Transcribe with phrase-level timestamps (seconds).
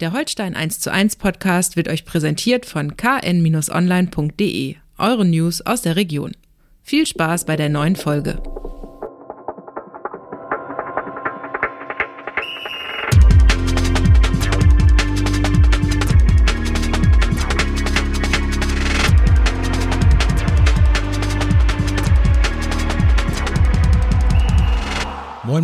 [0.00, 5.94] Der Holstein 1 zu 1 Podcast wird euch präsentiert von kn-online.de, eure News aus der
[5.94, 6.32] Region.
[6.82, 8.42] Viel Spaß bei der neuen Folge.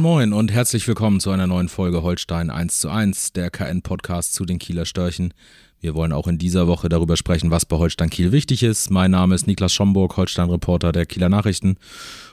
[0.01, 4.33] Moin Moin und herzlich willkommen zu einer neuen Folge Holstein 1 zu 1, der KN-Podcast
[4.33, 5.35] zu den Kieler Störchen.
[5.79, 8.91] Wir wollen auch in dieser Woche darüber sprechen, was bei Holstein Kiel wichtig ist.
[8.91, 11.77] Mein Name ist Niklas Schomburg, Holstein-Reporter der Kieler Nachrichten.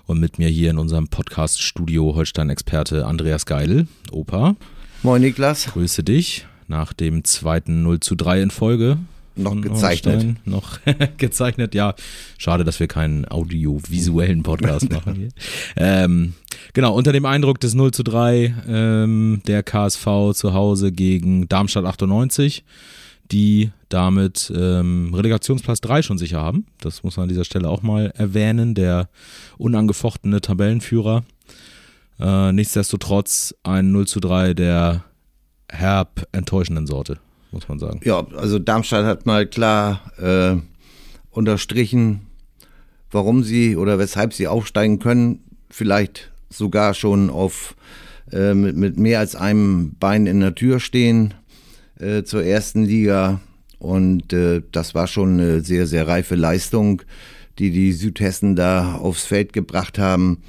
[0.06, 3.88] Und mit mir hier in unserem Podcast-Studio Holstein-Experte Andreas Geil.
[4.12, 4.56] Opa.
[5.04, 5.66] Moin Niklas.
[5.66, 8.98] Grüße dich nach dem zweiten 0 zu 3 in Folge
[9.38, 10.16] noch gezeichnet.
[10.16, 10.80] Holstein, noch
[11.18, 11.96] gezeichnet, ja.
[12.38, 15.30] Schade, dass wir keinen audiovisuellen Podcast machen hier.
[15.76, 16.34] Ähm,
[16.74, 21.86] genau, unter dem Eindruck des 0 zu 3 ähm, der KSV zu Hause gegen Darmstadt
[21.86, 22.64] 98,
[23.32, 26.66] die damit ähm, Relegationsplatz 3 schon sicher haben.
[26.80, 29.10] Das muss man an dieser Stelle auch mal erwähnen, der
[29.58, 31.24] unangefochtene Tabellenführer.
[32.20, 35.04] Äh, nichtsdestotrotz ein 0 zu 3 der
[35.70, 37.20] herb enttäuschenden Sorte
[37.58, 38.00] muss man sagen.
[38.04, 40.58] Ja, also Darmstadt hat mal klar äh,
[41.32, 42.22] unterstrichen,
[43.10, 45.40] warum sie oder weshalb sie aufsteigen können.
[45.72, 47.76] Vielleicht sogar schon auf
[48.32, 51.34] äh, mit, mit, mehr als einem Bein in der Tür stehen
[52.00, 53.42] äh, zur ersten Liga.
[53.80, 57.02] Und äh, das war schon eine sehr, sehr reife Leistung,
[57.58, 60.44] die die Südhessen da aufs Feld gebracht haben.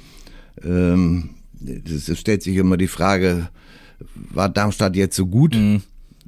[0.63, 3.49] Ähm, es stellt sich immer die Frage,
[4.13, 5.55] war Darmstadt jetzt so gut?
[5.55, 5.81] Mhm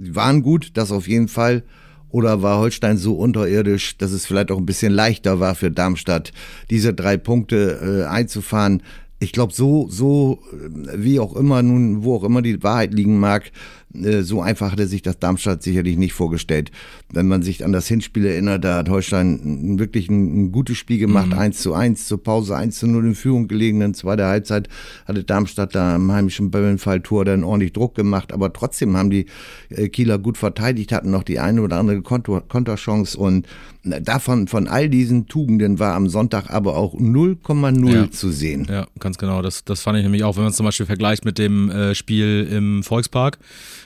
[0.09, 1.63] waren gut, das auf jeden Fall.
[2.09, 6.33] Oder war Holstein so unterirdisch, dass es vielleicht auch ein bisschen leichter war für Darmstadt,
[6.69, 8.83] diese drei Punkte äh, einzufahren?
[9.19, 13.19] Ich glaube, so, so, äh, wie auch immer nun, wo auch immer die Wahrheit liegen
[13.19, 13.51] mag,
[13.93, 16.71] so einfach hat er sich das Darmstadt sicherlich nicht vorgestellt.
[17.11, 20.97] Wenn man sich an das Hinspiel erinnert, da hat Holstein wirklich ein, ein gutes Spiel
[20.97, 21.39] gemacht, mhm.
[21.39, 23.81] 1 zu 1, zur Pause 1 zu 0 in Führung gelegen.
[23.81, 24.69] In zweiter Halbzeit
[25.05, 29.25] hatte Darmstadt da im heimischen Böllenfalltor dann ordentlich Druck gemacht, aber trotzdem haben die
[29.69, 33.47] äh, Kieler gut verteidigt, hatten noch die eine oder andere Konter Konterchance und
[33.83, 38.11] äh, davon, von all diesen Tugenden war am Sonntag aber auch 0,0 ja.
[38.11, 38.67] zu sehen.
[38.69, 39.41] Ja, ganz genau.
[39.41, 41.95] Das, das fand ich nämlich auch, wenn man es zum Beispiel vergleicht mit dem äh,
[41.95, 43.39] Spiel im Volkspark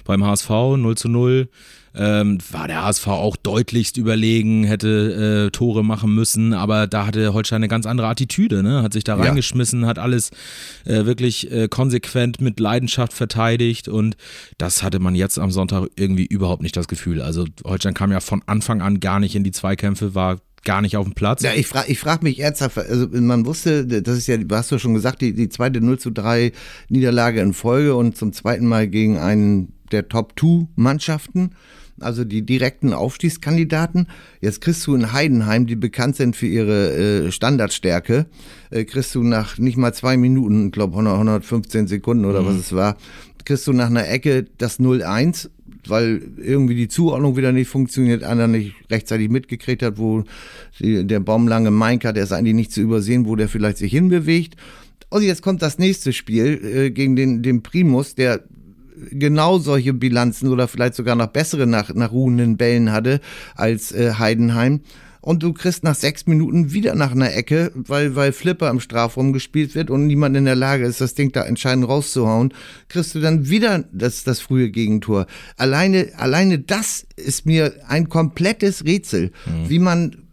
[0.06, 1.50] beim HSV 0 zu 0.
[1.98, 7.34] Ähm, war der HSV auch deutlichst überlegen, hätte äh, Tore machen müssen, aber da hatte
[7.34, 8.84] Holstein eine ganz andere Attitüde, ne?
[8.84, 9.88] hat sich da reingeschmissen, ja.
[9.88, 10.32] hat alles
[10.84, 14.18] äh, wirklich äh, konsequent mit Leidenschaft verteidigt und
[14.58, 17.22] das hatte man jetzt am Sonntag irgendwie überhaupt nicht das Gefühl.
[17.22, 20.98] Also Holstein kam ja von Anfang an gar nicht in die Zweikämpfe, war gar nicht
[20.98, 21.44] auf dem Platz.
[21.44, 24.80] Ja, ich frage ich frag mich ernsthaft, also man wusste, das ist ja, hast du
[24.80, 26.52] schon gesagt, die, die zweite 0 zu 3
[26.90, 31.51] Niederlage in Folge und zum zweiten Mal gegen einen der Top-2-Mannschaften,
[32.00, 34.07] also die direkten Aufstiegskandidaten.
[34.41, 38.25] Jetzt kriegst du in Heidenheim, die bekannt sind für ihre äh, Standardstärke,
[38.69, 42.47] äh, kriegst du nach nicht mal zwei Minuten, ich glaube 115 Sekunden oder mhm.
[42.47, 42.97] was es war,
[43.45, 45.50] kriegst du nach einer Ecke das 0-1
[45.88, 50.24] weil irgendwie die Zuordnung wieder nicht funktioniert, einer nicht rechtzeitig mitgekriegt hat, wo
[50.79, 54.56] die, der baumlange Meinker, der ist eigentlich nicht zu übersehen, wo der vielleicht sich hinbewegt.
[55.09, 58.44] Und jetzt kommt das nächste Spiel äh, gegen den, den Primus, der
[59.11, 63.22] genau solche Bilanzen oder vielleicht sogar noch bessere nach, nach ruhenden Bällen hatte
[63.56, 64.81] als äh, Heidenheim.
[65.25, 69.33] Und du kriegst nach sechs Minuten wieder nach einer Ecke, weil, weil Flipper im Strafraum
[69.33, 72.53] gespielt wird und niemand in der Lage ist, das Ding da entscheidend rauszuhauen,
[72.89, 75.25] kriegst du dann wieder das, das frühe Gegentor.
[75.57, 79.69] Alleine, alleine das ist mir ein komplettes Rätsel, mhm.
[79.69, 80.25] wie man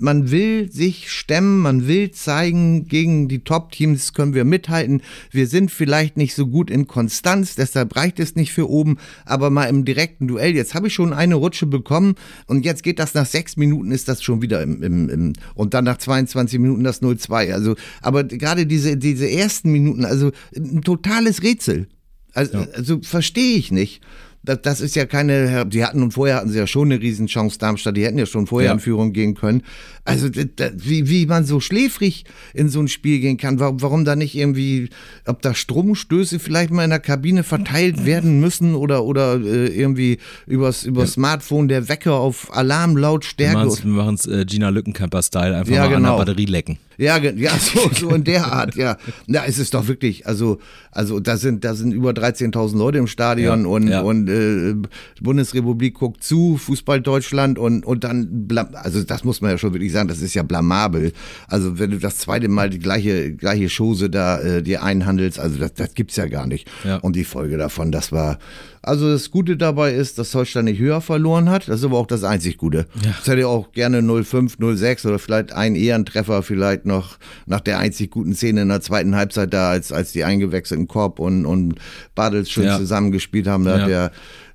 [0.00, 5.02] man will sich stemmen, man will zeigen, gegen die Top-Teams können wir mithalten.
[5.30, 9.50] Wir sind vielleicht nicht so gut in Konstanz, deshalb reicht es nicht für oben, aber
[9.50, 10.54] mal im direkten Duell.
[10.54, 12.14] Jetzt habe ich schon eine Rutsche bekommen
[12.46, 15.74] und jetzt geht das nach sechs Minuten, ist das schon wieder im, im, im und
[15.74, 17.52] dann nach 22 Minuten das 0-2.
[17.52, 21.88] Also, aber gerade diese, diese ersten Minuten, also ein totales Rätsel.
[22.34, 22.66] Also, ja.
[22.74, 24.02] also verstehe ich nicht
[24.48, 27.58] das, das ist ja keine, die hatten und vorher hatten sie ja schon eine Riesenchance,
[27.58, 28.72] Darmstadt, die hätten ja schon vorher ja.
[28.72, 29.62] in Führung gehen können.
[30.04, 32.24] Also das, wie, wie man so schläfrig
[32.54, 34.88] in so ein Spiel gehen kann, warum, warum da nicht irgendwie,
[35.26, 40.18] ob da Stromstöße vielleicht mal in der Kabine verteilt werden müssen oder, oder äh, irgendwie
[40.46, 41.14] übers, übers ja.
[41.14, 43.84] Smartphone der Wecker auf Alarmlautstärke.
[43.84, 46.12] Wir machen es äh, Gina Lückenkämper-Style, einfach ja, mal genau.
[46.12, 46.78] an der Batterie lecken.
[46.98, 48.96] Ja, ja, so, so in der Art, ja.
[49.28, 50.58] Ja, es ist doch wirklich, also,
[50.90, 54.00] also da sind, da sind über 13.000 Leute im Stadion Ja, und, ja.
[54.00, 54.74] und äh,
[55.20, 59.92] Bundesrepublik guckt zu, Fußball Deutschland und, und dann, also das muss man ja schon wirklich
[59.92, 61.12] sagen, das ist ja blamabel.
[61.46, 65.56] Also wenn du das zweite Mal die gleiche, gleiche Chose da äh, dir einhandelst, also
[65.56, 66.68] das, das gibt's ja gar nicht.
[66.82, 66.96] Ja.
[66.96, 68.38] Und die Folge davon, das war,
[68.82, 72.06] also das Gute dabei ist, dass Holstein nicht höher verloren hat, das ist aber auch
[72.06, 72.86] das einzig Gute.
[73.04, 73.12] Ja.
[73.18, 78.10] Das hätte auch gerne 05, 06 oder vielleicht ein Ehrentreffer vielleicht noch nach der einzig
[78.10, 81.74] guten Szene in der zweiten Halbzeit da, als, als die eingewechselten Korb und, und
[82.14, 82.78] Bartels schön Ja.
[82.78, 83.64] zusammengespielt haben.
[83.64, 83.82] Da Ja.
[83.82, 84.12] hat der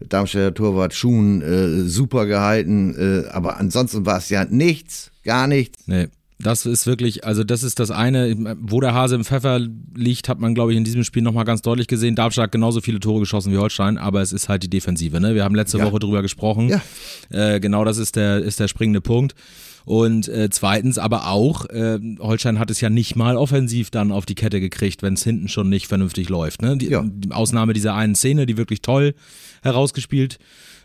[0.09, 2.95] Darmstädter Torwart Schuhen äh, super gehalten.
[3.25, 5.83] Äh, aber ansonsten war es ja nichts, gar nichts.
[5.87, 6.07] Nee.
[6.39, 9.59] Das ist wirklich, also das ist das eine, wo der Hase im Pfeffer
[9.95, 12.15] liegt, hat man, glaube ich, in diesem Spiel nochmal ganz deutlich gesehen.
[12.15, 15.19] Darmstadt hat genauso viele Tore geschossen wie Holstein, aber es ist halt die Defensive.
[15.21, 15.35] Ne?
[15.35, 15.85] Wir haben letzte Ja.
[15.85, 16.69] Woche drüber gesprochen.
[16.69, 16.81] Ja.
[17.30, 19.35] Äh, genau das ist der, ist der springende Punkt.
[19.85, 24.25] Und äh, zweitens aber auch, äh, Holstein hat es ja nicht mal offensiv dann auf
[24.25, 26.62] die Kette gekriegt, wenn es hinten schon nicht vernünftig läuft.
[26.62, 26.77] Ne?
[26.77, 27.03] Die, Ja.
[27.06, 29.13] die Ausnahme dieser einen Szene, die wirklich toll
[29.62, 30.39] herausgespielt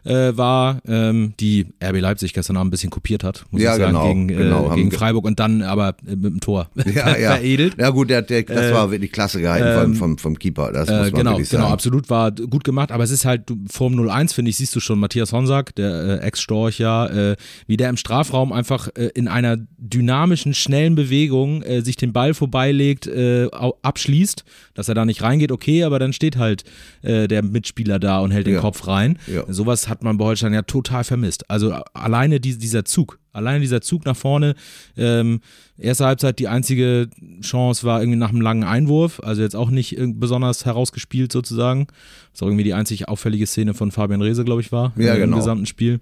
[0.08, 3.78] äh, war, ähm, die RB Leipzig gestern Abend ein bisschen kopiert hat, muss Ja, ich
[3.78, 6.70] sagen, genau, gegen, äh, genau, gegen ge- Freiburg und dann aber äh, mit dem Tor
[6.94, 7.32] Ja, ja.
[7.34, 7.74] veredelt.
[7.78, 10.72] Ja gut, der, der, das war wirklich klasse gehalten vom, vom, vom Keeper.
[10.72, 11.72] Das muss Äh, man genau, wirklich genau, sagen.
[11.74, 14.98] absolut war gut gemacht, aber es ist halt, vorm 0-1, finde ich, siehst du schon
[14.98, 19.58] Matthias Honsack, der äh, Ex-Storch ja, äh, wie der im Strafraum einfach äh, in einer
[19.76, 23.48] dynamischen, schnellen Bewegung äh, sich den Ball vorbeilegt, äh,
[23.82, 24.44] abschließt,
[24.74, 26.64] dass er da nicht reingeht, okay, aber dann steht halt
[27.02, 28.60] äh, der Mitspieler da und hält den Ja.
[28.60, 29.18] Kopf rein.
[29.26, 29.42] Ja.
[29.48, 31.48] Sowas hat man bei Holstein ja total vermisst.
[31.50, 34.54] Also a- alleine die, dieser Zug, alleine dieser Zug nach vorne,
[34.96, 35.40] ähm,
[35.76, 37.08] erste Halbzeit die einzige
[37.40, 41.86] Chance war irgendwie nach einem langen Einwurf, also jetzt auch nicht besonders herausgespielt sozusagen.
[42.32, 45.16] Was auch irgendwie die einzig auffällige Szene von Fabian Reese, glaube ich, war Ja, äh,
[45.16, 45.36] im genau.
[45.38, 46.00] gesamten Spiel.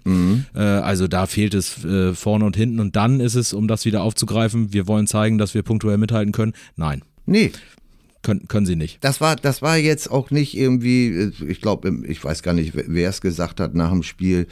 [0.55, 3.85] Äh, also da fehlt es äh, vorne und hinten und dann ist es, um das
[3.85, 6.53] wieder aufzugreifen, wir wollen zeigen, dass wir punktuell mithalten können.
[6.75, 7.51] Nein, Nee,
[8.27, 9.03] können, können sie nicht.
[9.03, 13.09] das war, das war jetzt auch nicht irgendwie, ich glaube, ich weiß gar nicht, wer-
[13.09, 14.47] es gesagt hat nach dem Spiel.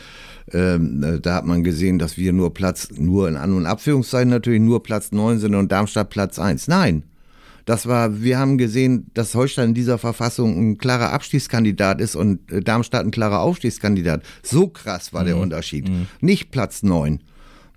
[0.53, 4.29] Ähm, äh, da hat man gesehen, dass wir nur Platz, nur in An- und Abführungszeichen
[4.29, 6.67] natürlich nur Platz 9 sind und Darmstadt Platz 1.
[6.67, 7.03] Nein.
[7.65, 12.39] Das war, wir haben gesehen, dass Holstein in dieser Verfassung ein klarer Abstiegskandidat ist und
[12.51, 14.21] äh, Darmstadt ein klarer Aufstiegskandidat.
[14.43, 15.89] So krass war der Unterschied.
[16.21, 17.19] Nicht Platz 9.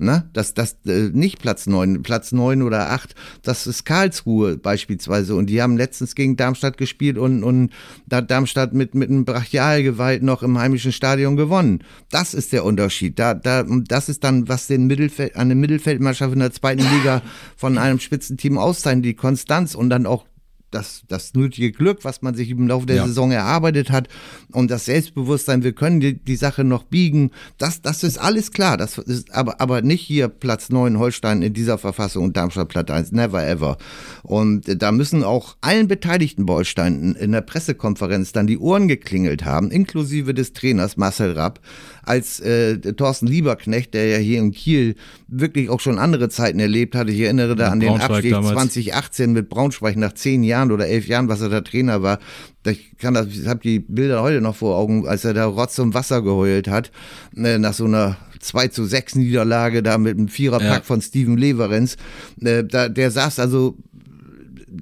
[0.01, 0.29] Ne?
[0.33, 5.35] Das, das, äh, nicht Platz 9, Platz 9 oder 8, das ist Karlsruhe beispielsweise.
[5.35, 7.71] Und die haben letztens gegen Darmstadt gespielt und, und
[8.07, 11.83] da hat Darmstadt mit, mit einem Brachialgewalt noch im heimischen Stadion gewonnen.
[12.11, 13.19] Das ist der Unterschied.
[13.19, 17.23] Da, da, das ist dann, was den Mittelfeld, eine Mittelfeldmannschaft in der zweiten Liga
[17.57, 20.28] von einem Spitzenteam auszeichnet, die Konstanz und dann auch
[20.71, 23.07] das, das nötige Glück, was man sich im Laufe der Ja.
[23.07, 24.09] Saison erarbeitet hat
[24.53, 28.77] und das Selbstbewusstsein, wir können die, die Sache noch biegen, das, das ist alles klar.
[28.77, 32.91] Das ist aber, aber nicht hier Platz 9 Holstein in dieser Verfassung und Darmstadt Platz
[32.91, 33.79] 1, never ever.
[34.23, 39.45] Und da müssen auch allen Beteiligten bei Holstein in, der Pressekonferenz dann die Ohren geklingelt
[39.45, 41.61] haben, inklusive des Trainers Marcel Rapp,
[42.03, 44.97] als äh, Thorsten Lieberknecht, der ja hier in Kiel
[45.29, 47.13] wirklich auch schon andere Zeiten erlebt hatte.
[47.13, 48.55] Ich erinnere da an den Abstieg damals.
[48.55, 52.19] 2018 mit Braunschweig nach zehn Jahren oder elf Jahren, was er da Trainer war.
[52.67, 55.79] Ich kann das, ich habe die Bilder heute noch vor Augen, als er da Rotz
[55.79, 56.91] und Wasser geheult hat,
[57.37, 60.81] äh, nach so einer 2 zu 6 Niederlage da mit einem Viererpack Ja.
[60.83, 61.97] von Steven Leverenz.
[62.37, 63.77] Da, der saß also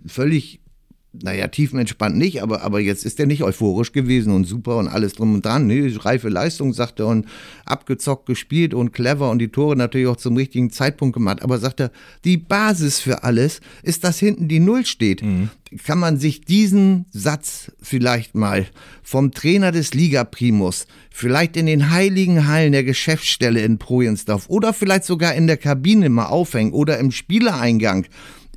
[0.07, 0.61] völlig
[1.23, 5.15] naja, tiefenentspannt nicht, aber, aber jetzt ist er nicht euphorisch gewesen und super und alles
[5.15, 5.67] drum und dran.
[5.67, 7.27] Nee, reife Leistung, sagt er, und
[7.65, 11.43] abgezockt gespielt und clever und die Tore natürlich auch zum richtigen Zeitpunkt gemacht.
[11.43, 11.91] Aber sagt er,
[12.25, 15.23] die Basis für alles ist, dass hinten die Null steht.
[15.85, 18.67] Kann man sich diesen Satz vielleicht mal
[19.03, 25.05] vom Trainer des Liga-Primus, vielleicht in den heiligen Hallen der Geschäftsstelle in Projensdorf oder vielleicht
[25.05, 28.07] sogar in der Kabine mal aufhängen oder im Spielereingang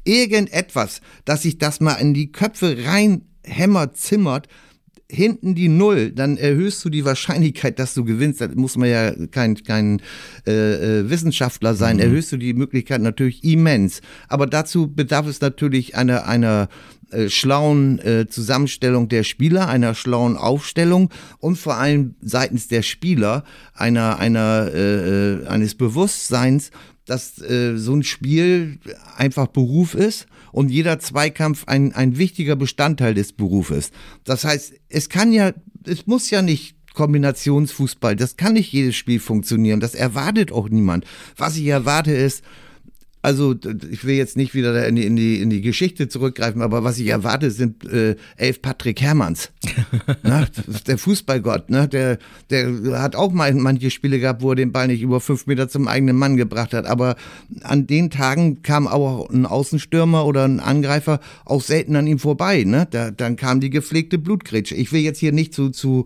[0.03, 4.48] irgendetwas, dass sich das mal in die Köpfe rein hämmert, zimmert,
[5.12, 8.41] hinten die Null, dann erhöhst du die Wahrscheinlichkeit, dass du gewinnst.
[8.41, 10.01] Da muss man ja kein, kein
[10.46, 14.01] äh, äh, Wissenschaftler sein, erhöhst du die Möglichkeit natürlich immens.
[14.27, 16.70] Aber dazu bedarf es natürlich einer, einer
[17.12, 23.44] äh, schlauen äh, Zusammenstellung der Spieler, einer schlauen Aufstellung und vor allem seitens der Spieler
[23.74, 26.70] einer, einer, äh, äh, eines Bewusstseins,
[27.09, 28.77] dass äh, so ein Spiel
[29.17, 33.91] einfach Beruf ist und jeder Zweikampf ein, ein wichtiger Bestandteil des Berufes.
[34.23, 35.53] Das heißt, es kann ja,
[35.85, 41.05] es muss ja nicht Kombinationsfußball, das kann nicht jedes Spiel funktionieren, das erwartet auch niemand.
[41.35, 42.43] Was ich erwarte ist,
[43.21, 43.53] Also
[43.91, 46.99] ich will jetzt nicht wieder in die, in die, in die Geschichte zurückgreifen, aber was
[46.99, 49.51] ich erwarte, sind äh, elf Patrick Hermanns.
[50.23, 50.47] Na,
[50.88, 51.89] der Fußballgott, ne?
[51.89, 52.17] der,
[52.49, 55.67] der hat auch mal manche Spiele gehabt, wo er den Ball nicht über fünf Meter
[55.67, 56.85] zum eigenen Mann gebracht hat.
[56.85, 57.17] Aber
[57.61, 62.63] an den Tagen kam auch ein Außenstürmer oder ein Angreifer auch selten an ihm vorbei.
[62.63, 62.88] Ne?
[62.89, 64.75] Da, dann kam die gepflegte Blutgrätsche.
[64.75, 66.05] Ich will jetzt hier nicht zu, zu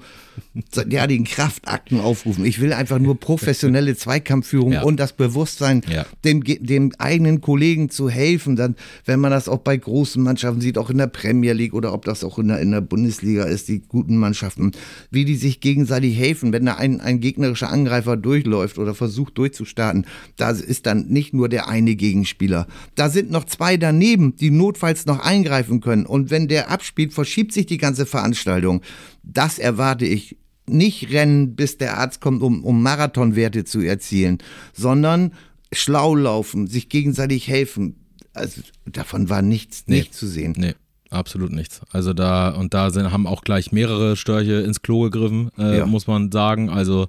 [0.76, 2.44] derartigen Kraftakten aufrufen.
[2.44, 4.82] Ich will einfach nur professionelle Zweikampfführung ja.
[4.82, 6.08] und das Bewusstsein, ja.
[6.24, 10.78] dem, dem eigenen Kollegen zu helfen, dann, wenn man das auch bei großen Mannschaften sieht,
[10.78, 13.68] auch in der Premier League oder ob das auch in der, in der Bundesliga ist,
[13.68, 14.72] die guten Mannschaften,
[15.12, 20.06] wie die sich gegenseitig helfen, wenn da ein, ein gegnerischer Angreifer durchläuft oder versucht durchzustarten,
[20.38, 22.68] da ist dann nicht nur der eine Gegenspieler.
[22.96, 26.06] Da sind noch zwei daneben, die notfalls noch eingreifen können.
[26.06, 28.82] Und wenn der abspielt, verschiebt sich die ganze Veranstaltung.
[29.24, 34.38] Das erwarte ich nicht rennen, bis der Arzt kommt, um, um Marathonwerte zu erzielen,
[34.74, 35.34] sondern
[35.76, 37.96] schlau laufen, sich gegenseitig helfen.
[38.34, 40.56] Also davon war nichts, nee, nicht zu sehen.
[40.58, 40.74] Nee.
[41.14, 41.82] Absolut nichts.
[41.92, 45.86] Also da und da sind, haben auch gleich mehrere Störche ins Klo gegriffen, äh, ja.
[45.86, 46.72] muss man sagen.
[46.72, 47.08] Also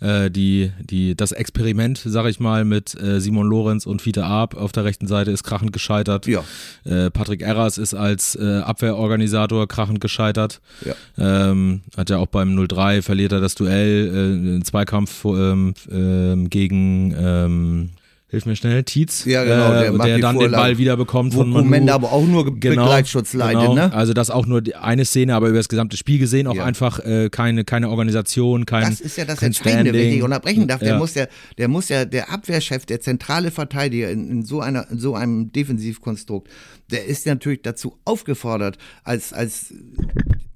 [0.00, 4.54] äh, die, die, das Experiment, sag ich mal, mit äh, Simon Lorenz und Fiete Arp
[4.54, 6.26] auf der rechten Seite ist krachend gescheitert.
[6.26, 6.44] Ja.
[6.84, 10.60] Äh, Patrick Erras ist als äh, Abwehrorganisator krachend gescheitert.
[10.84, 10.94] Ja.
[11.18, 16.50] Ähm, hat ja auch beim 0-3 verliert er das Duell, äh, einen Zweikampf ähm, ähm,
[16.50, 17.90] gegen ähm,
[18.30, 20.52] hilf mir schnell, Tietz, ja, genau, der, äh, der dann Vorlage.
[20.52, 21.64] den Ball wieder bekommt von Manu.
[21.64, 23.74] Moment aber auch nur genau, Begleitschutz leidet, genau.
[23.74, 23.92] ne?
[23.94, 26.64] Also das auch nur eine Szene, aber über das gesamte Spiel gesehen auch ja.
[26.64, 30.80] einfach äh, keine, keine Organisation, kein Das ist ja das Entscheidende, wenn ich unterbrechen darf.
[30.80, 30.98] Der ja.
[30.98, 34.98] muss ja, der muss ja, der Abwehrchef, der zentrale Verteidiger in, in so einer, in
[34.98, 36.48] so einem Defensivkonstrukt,
[36.90, 39.72] der ist natürlich dazu aufgefordert, als, als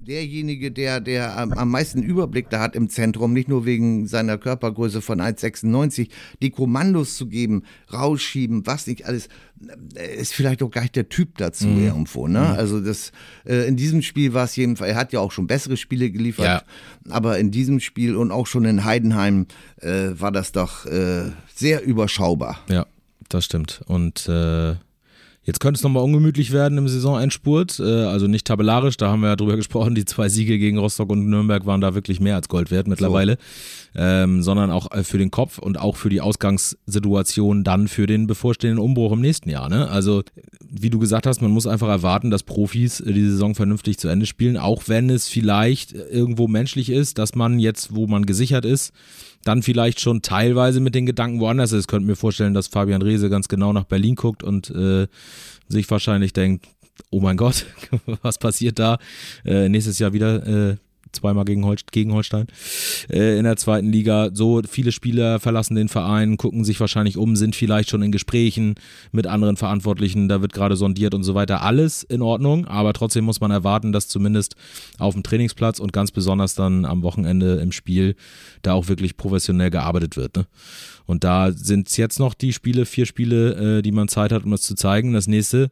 [0.03, 4.37] derjenige, der, der am, am meisten Überblick da hat im Zentrum, nicht nur wegen seiner
[4.37, 6.09] Körpergröße von 1,96,
[6.41, 9.29] die Kommandos zu geben, rausschieben, was nicht alles,
[9.95, 11.83] äh, ist vielleicht auch gar nicht der Typ dazu mhm.
[11.83, 12.27] irgendwo.
[12.27, 12.39] Ne?
[12.39, 12.45] Mhm.
[12.45, 13.11] Also das,
[13.45, 16.45] äh, in diesem Spiel war es jedenfalls, er hat ja auch schon bessere Spiele geliefert,
[16.45, 16.63] ja.
[17.09, 19.47] aber in diesem Spiel und auch schon in Heidenheim
[19.81, 22.59] äh, war das doch äh, sehr überschaubar.
[22.69, 22.85] Ja,
[23.29, 23.81] das stimmt.
[23.87, 24.75] Und äh
[25.45, 27.79] Jetzt könnte es nochmal ungemütlich werden im Saisonendspurt.
[27.79, 29.93] Äh, also nicht tabellarisch, da haben wir ja drüber gesprochen.
[29.93, 33.37] Die zwei Siege gegen Rostock und Nürnberg waren da wirklich mehr als Gold wert mittlerweile.
[33.93, 33.99] So.
[34.01, 38.25] Ähm, sondern auch äh, für den Kopf und auch für die Ausgangssituation dann für den
[38.25, 39.69] bevorstehenden Umbruch im nächsten Jahr.
[39.69, 39.89] Ne?
[39.89, 40.23] Also,
[40.61, 44.07] wie du gesagt hast, man muss einfach erwarten, dass Profis äh, die Saison vernünftig zu
[44.07, 48.65] Ende spielen, auch wenn es vielleicht irgendwo menschlich ist, dass man jetzt, wo man gesichert
[48.65, 48.93] ist,
[49.43, 51.87] dann vielleicht schon teilweise mit den Gedanken woanders ist.
[51.87, 55.07] Könnt mir vorstellen, dass Fabian Reese ganz genau nach Berlin guckt und äh,
[55.67, 56.67] sich wahrscheinlich denkt,
[57.09, 57.65] oh mein Gott,
[58.21, 58.97] was passiert da?
[59.45, 60.77] Äh, nächstes Jahr wieder äh,
[61.15, 62.47] zweimal gegen, Hol gegen Holstein
[63.09, 64.29] äh, in der zweiten Liga.
[64.33, 68.75] So viele Spieler verlassen den Verein, gucken sich wahrscheinlich um, sind vielleicht schon in Gesprächen
[69.11, 71.61] mit anderen Verantwortlichen, da wird gerade sondiert und so weiter.
[71.61, 74.55] Alles in Ordnung, aber trotzdem muss man erwarten, dass zumindest
[74.99, 78.15] auf dem Trainingsplatz und ganz besonders dann am Wochenende im Spiel
[78.61, 80.35] da auch wirklich professionell gearbeitet wird.
[80.37, 80.45] Ne?
[81.05, 84.45] Und da sind es jetzt noch die Spiele, vier Spiele, äh, die man Zeit hat,
[84.45, 85.13] um das zu zeigen.
[85.13, 85.69] Das nächste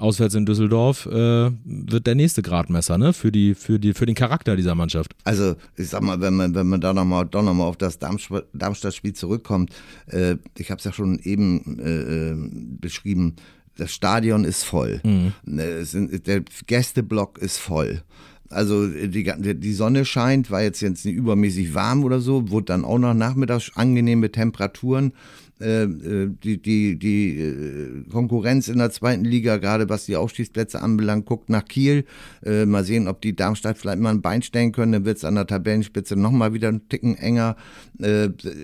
[0.00, 3.12] auswärts in Düsseldorf äh, wird der nächste Gradmesser ne?
[3.12, 5.14] für, die, für, die, für den Charakter dieser Mannschaft.
[5.24, 9.12] Also ich sag mal, wenn man, wenn man da nochmal noch mal auf das Darmstadt-Spiel
[9.12, 9.72] zurückkommt,
[10.06, 12.36] äh, ich habe es ja schon eben äh, äh,
[12.80, 13.36] beschrieben,
[13.76, 15.32] das Stadion ist voll, mhm.
[15.44, 15.84] Ne,
[16.26, 18.02] der Gästeblock ist voll.
[18.50, 22.84] Also die, die Sonne scheint, war jetzt, jetzt nicht übermäßig warm oder so, wurde dann
[22.84, 25.12] auch noch nachmittags angenehme Temperaturen.
[25.60, 30.80] Äh, äh, die, die, die äh, Konkurrenz in der zweiten Liga, gerade was die Aufstiegsplätze
[30.80, 32.04] anbelangt, guckt nach Kiel.
[32.42, 34.92] mal sehen, ob die Darmstadt vielleicht mal ein Bein stellen können.
[34.92, 37.56] Dann wird es an der Tabellenspitze nochmal wieder ein Ticken enger.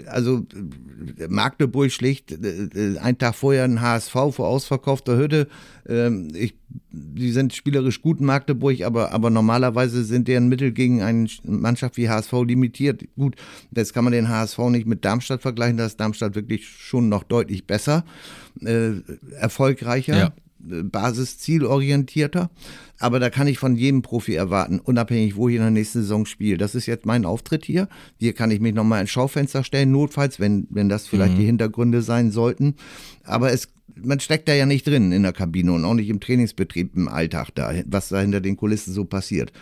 [0.06, 0.46] also
[1.28, 2.36] Magdeburg schlicht,
[3.00, 5.48] ein Tag vorher ein HSV vor ausverkaufter Hütte.
[5.88, 6.54] Ähm, ich,
[6.90, 11.96] die sind spielerisch gut in Magdeburg, aber, aber normalerweise sind deren Mittel gegen eine Mannschaft
[11.96, 13.04] wie HSV limitiert.
[13.16, 13.36] Gut,
[13.74, 17.25] jetzt kann man den HSV nicht mit Darmstadt vergleichen, da ist Darmstadt wirklich schon noch
[17.25, 18.05] deutlich besser,
[18.61, 18.93] äh,
[19.38, 20.16] erfolgreicher.
[20.16, 20.26] Ja.
[20.71, 22.50] Äh, Basiszielorientierter.
[22.98, 26.26] Aber da kann ich von jedem Profi erwarten, unabhängig, wo ich in der nächsten Saison
[26.26, 26.56] spiele.
[26.56, 27.88] Das ist jetzt mein Auftritt hier.
[28.18, 31.38] Hier kann ich mich nochmal ins Schaufenster stellen, notfalls, wenn, wenn das vielleicht mhm.
[31.38, 32.76] die Hintergründe sein sollten.
[33.24, 33.68] Aber es
[34.02, 37.08] man steckt da ja nicht drin in der Kabine und auch nicht im Trainingsbetrieb im
[37.08, 39.52] Alltag da, was da hinter den Kulissen so passiert.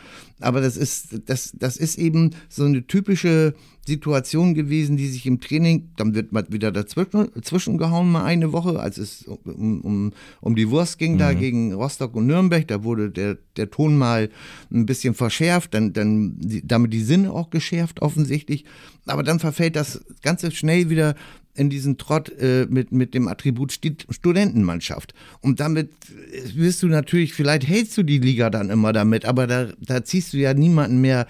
[0.40, 3.54] Aber das ist, das, das ist eben so eine typische
[3.86, 8.52] Situation gewesen, die sich im Training, dann wird man wieder dazwischen, dazwischen gehauen, mal eine
[8.52, 11.18] Woche, als es um, um, um die Wurst ging, mhm.
[11.18, 13.23] da gegen Rostock und Nürnberg, da wurde der,
[13.56, 14.30] der Ton mal
[14.72, 18.64] ein bisschen verschärft, dann, dann damit die Sinne auch geschärft offensichtlich.
[19.06, 21.14] Aber dann verfällt das Ganze schnell wieder
[21.54, 25.14] in diesen Trott äh, mit, mit dem Attribut St Studentenmannschaft.
[25.40, 29.46] Und damit äh, wirst du natürlich, vielleicht hältst du die Liga dann immer damit, aber
[29.46, 31.26] da, da ziehst du ja niemanden mehr,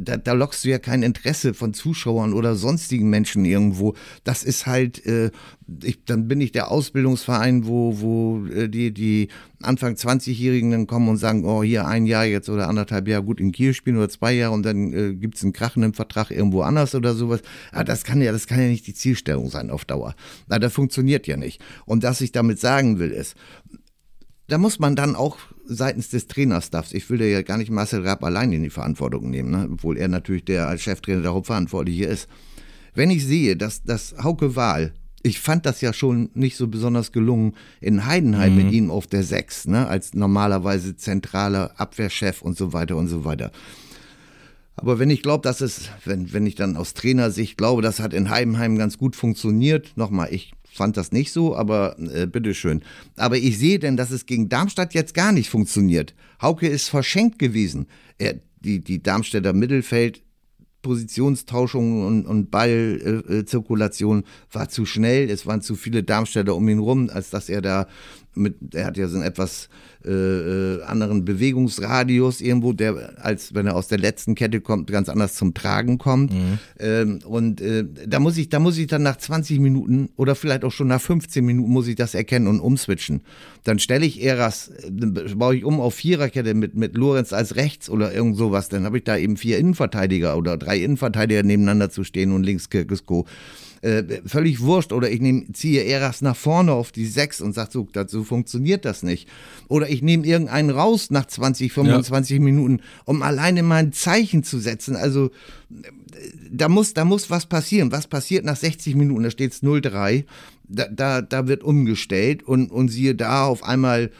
[0.00, 3.94] da, da lockst du ja kein Interesse von Zuschauern oder sonstigen Menschen irgendwo.
[4.22, 5.30] Das ist halt, äh,
[5.82, 9.28] ich, dann bin ich der Ausbildungsverein, wo, wo äh, die, die
[9.62, 13.40] Anfang 20-Jährigen dann kommen und sagen, oh, hier ein Jahr jetzt oder anderthalb Jahre gut
[13.40, 16.62] in Kiel spielen oder zwei Jahre und dann äh, gibt es einen krachenden Vertrag irgendwo
[16.62, 17.40] anders oder sowas.
[17.72, 20.14] Ah, das kann ja, das kann ja nicht die Zielstellung sein auf Dauer.
[20.48, 21.62] Na, das funktioniert ja nicht.
[21.86, 23.34] Und was ich damit sagen will, ist,
[24.48, 28.22] da muss man dann auch seitens des Trainerstaffs, ich will ja gar nicht Marcel Rapp
[28.22, 29.68] allein in die Verantwortung nehmen, ne?
[29.72, 32.28] obwohl er natürlich der als Cheftrainer der Hauptverantwortliche ist.
[32.94, 34.92] Wenn ich sehe, dass, dass Hauke Wahl
[35.24, 38.64] ich fand das ja schon nicht so besonders gelungen in Heidenheim mhm.
[38.64, 43.24] mit ihm auf der Sechs, ne, als normalerweise zentraler Abwehrchef und so weiter und so
[43.24, 43.50] weiter.
[44.76, 48.12] Aber wenn ich glaube, dass es, wenn, wenn ich dann aus Trainersicht glaube, das hat
[48.12, 52.82] in Heidenheim ganz gut funktioniert, nochmal, ich fand das nicht so, aber äh, bitteschön.
[53.16, 56.14] Aber ich sehe denn, dass es gegen Darmstadt jetzt gar nicht funktioniert.
[56.42, 57.86] Hauke ist verschenkt gewesen.
[58.18, 60.23] Er, die, die Darmstädter Mittelfeld
[60.84, 65.28] Positionstauschung und, und Ballzirkulation äh, war zu schnell.
[65.28, 67.88] Es waren zu viele Darmstädter um ihn rum, als dass er da
[68.36, 69.68] mit, er hat ja so einen etwas
[70.04, 75.08] äh, äh, anderen Bewegungsradius irgendwo, der, als wenn er aus der letzten Kette kommt, ganz
[75.08, 76.32] anders zum Tragen kommt.
[76.32, 76.58] Mhm.
[76.78, 80.64] Ähm, und äh, da muss ich, da muss ich dann nach 20 Minuten oder vielleicht
[80.64, 83.22] auch schon nach 15 Minuten muss ich das erkennen und umswitchen.
[83.62, 87.88] Dann stelle ich Eras, dann baue ich um auf Viererkette mit, mit Lorenz als rechts
[87.88, 88.68] oder irgend sowas.
[88.68, 92.68] Dann habe ich da eben vier Innenverteidiger oder drei Innenverteidiger nebeneinander zu stehen und links
[92.68, 93.24] Kirkesko
[93.84, 94.92] äh, völlig wurscht.
[94.92, 98.84] Oder ich nehm, ziehe Eras nach vorne auf die 6 und sage, so, so funktioniert
[98.84, 99.28] das nicht.
[99.68, 102.42] Oder ich nehme irgendeinen raus nach 20, 25 ja.
[102.42, 104.96] Minuten, um alleine mal ein Zeichen zu setzen.
[104.96, 105.30] Also
[106.50, 107.92] da muss, da muss was passieren.
[107.92, 109.24] Was passiert nach 60 Minuten?
[109.24, 110.24] Da steht es 0-3.
[110.66, 114.10] Da, da, da wird umgestellt und, und siehe da auf einmal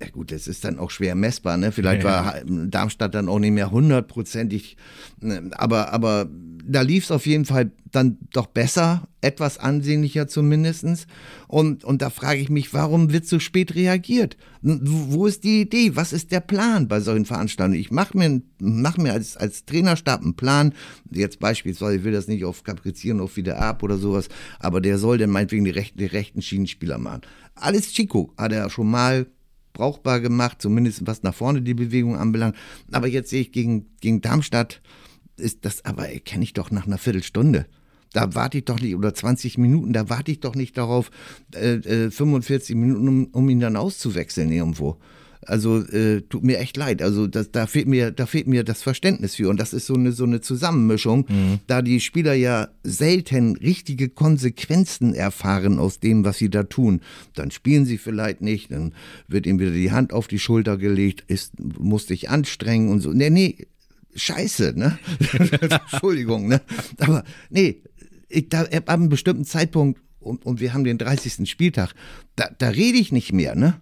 [0.00, 1.72] ja gut, das ist dann auch schwer messbar, ne?
[1.72, 4.76] Vielleicht ja, war Darmstadt dann auch nicht mehr hundertprozentig,
[5.20, 5.50] ne?
[5.52, 6.28] aber, aber
[6.64, 11.06] da lief es auf jeden Fall dann doch besser, etwas ansehnlicher zumindest.
[11.46, 14.36] Und, und da frage ich mich, warum wird so spät reagiert?
[14.60, 15.96] Wo ist die Idee?
[15.96, 17.80] Was ist der Plan bei solchen Veranstaltungen?
[17.80, 20.74] Ich mache mir, mach mir als, als Trainerstab einen Plan,
[21.10, 24.28] jetzt beispielsweise, ich will das nicht auf kaprizieren, auf wieder ab oder sowas,
[24.60, 27.22] aber der soll dann meinetwegen die rechten, die rechten Schienenspieler machen.
[27.54, 29.26] Alles Chico hat er schon mal
[29.78, 32.56] brauchbar gemacht, zumindest was nach vorne die Bewegung anbelangt.
[32.90, 34.82] Aber jetzt sehe ich gegen, gegen Darmstadt,
[35.36, 37.66] ist das aber kenne ich doch nach einer Viertelstunde.
[38.12, 41.10] Da warte ich doch nicht, oder 20 Minuten, da warte ich doch nicht darauf,
[41.54, 44.98] äh, äh, 45 Minuten, um, um ihn dann auszuwechseln irgendwo.
[45.46, 47.02] Also äh, tut mir echt leid.
[47.02, 49.48] Also das, da fehlt mir, da fehlt mir das Verständnis für.
[49.48, 51.60] Und das ist so eine so eine Zusammenmischung, mhm.
[51.66, 57.00] da die Spieler ja selten richtige Konsequenzen erfahren aus dem, was sie da tun.
[57.34, 58.94] Dann spielen sie vielleicht nicht, dann
[59.28, 63.12] wird ihnen wieder die Hand auf die Schulter gelegt, ist, muss dich anstrengen und so.
[63.12, 63.66] Nee, nee,
[64.14, 64.98] scheiße, ne?
[65.92, 66.60] Entschuldigung, ne?
[66.98, 67.82] Aber nee,
[68.28, 71.48] ich, da, ab einem bestimmten Zeitpunkt, und, und wir haben den 30.
[71.48, 71.94] Spieltag,
[72.36, 73.80] da, da rede ich nicht mehr, ne?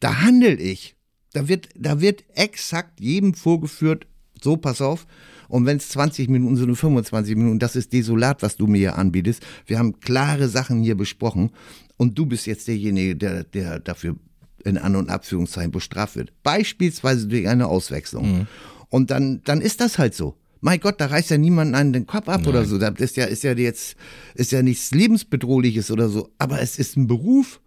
[0.00, 0.97] Da handel ich.
[1.32, 4.06] Da wird, da wird exakt jedem vorgeführt,
[4.40, 5.06] so pass auf.
[5.48, 8.78] Und wenn es 20 Minuten sind und 25 Minuten, das ist desolat, was du mir
[8.78, 9.42] hier anbietest.
[9.66, 11.50] Wir haben klare Sachen hier besprochen.
[11.96, 14.16] Und du bist jetzt derjenige, der, der dafür
[14.64, 16.32] in An- und Abführungszeichen bestraft wird.
[16.42, 18.38] Beispielsweise durch eine Auswechslung.
[18.40, 18.46] Mhm.
[18.90, 20.34] Und dann, dann ist das halt so.
[20.60, 22.48] Mein Gott, da reißt ja niemand an den Kopf ab Nein.
[22.48, 22.78] oder so.
[22.78, 23.96] Das ist ja, ist ja jetzt,
[24.34, 26.30] ist ja nichts lebensbedrohliches oder so.
[26.38, 27.60] Aber es ist ein Beruf.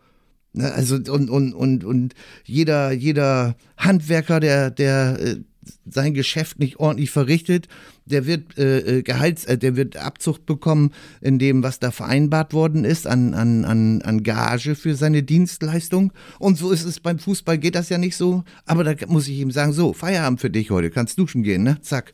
[0.54, 0.72] Ne?
[0.72, 5.36] Also, und, und, und, und jeder, jeder Handwerker, der, der äh,
[5.86, 7.68] sein Geschäft nicht ordentlich verrichtet,
[8.06, 12.54] der wird äh, äh, Gehalts, äh, der wird Abzucht bekommen in dem, was da vereinbart
[12.54, 16.12] worden ist an, an, an, an Gage für seine Dienstleistung.
[16.40, 18.44] Und so ist es beim Fußball, geht das ja nicht so.
[18.66, 21.80] Aber da muss ich ihm sagen, so, Feierabend für dich heute, kannst duschen gehen, ne?
[21.82, 22.14] Zack.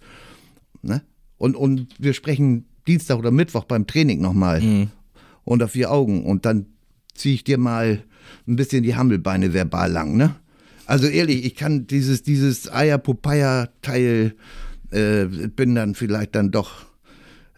[0.82, 1.02] Ne?
[1.38, 4.62] Und, und wir sprechen Dienstag oder Mittwoch beim Training nochmal.
[4.62, 4.89] Mhm.
[5.43, 6.26] Unter vier Augen.
[6.26, 6.65] Und dann
[7.15, 8.04] ziehe ich dir mal
[8.48, 10.36] ein bisschen die Hammelbeine verbal lang, ne?
[10.86, 14.36] Also ehrlich, ich kann dieses, dieses Eier-Popeye-Teil,
[14.92, 16.88] äh, bin dann vielleicht dann doch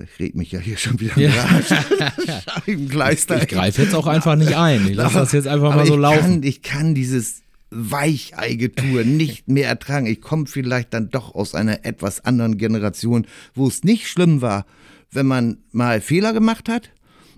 [0.02, 1.32] ich rede mich ja hier schon wieder ja.
[1.62, 3.38] Scheibenkleister.
[3.42, 4.88] Ich greife jetzt auch einfach nicht ein.
[4.88, 6.22] Ich lasse das jetzt einfach mal so ich laufen.
[6.22, 10.06] Kann, ich kann dieses Weicheigetue nicht mehr ertragen.
[10.06, 14.66] Ich komme vielleicht dann doch aus einer etwas anderen Generation, wo es nicht schlimm war,
[15.12, 16.92] wenn man mal Fehler gemacht hat,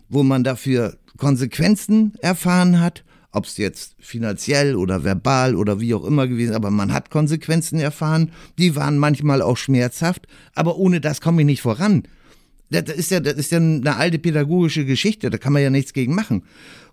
[0.10, 6.04] wo man dafür Konsequenzen erfahren hat ob es jetzt finanziell oder verbal oder wie auch
[6.04, 11.22] immer gewesen, aber man hat Konsequenzen erfahren, die waren manchmal auch schmerzhaft, aber ohne das
[11.22, 12.04] komme ich nicht voran.
[12.70, 15.92] Das ist ja, das ist ja eine alte pädagogische Geschichte, da kann man ja nichts
[15.92, 16.44] gegen machen.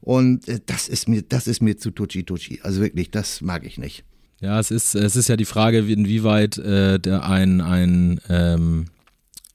[0.00, 2.60] Und äh, das ist mir, das ist mir zu tutschi tutschi.
[2.62, 4.04] Also wirklich, das mag ich nicht.
[4.40, 8.86] Ja, es ist, es ist ja die Frage, inwieweit äh, ein, ein ähm,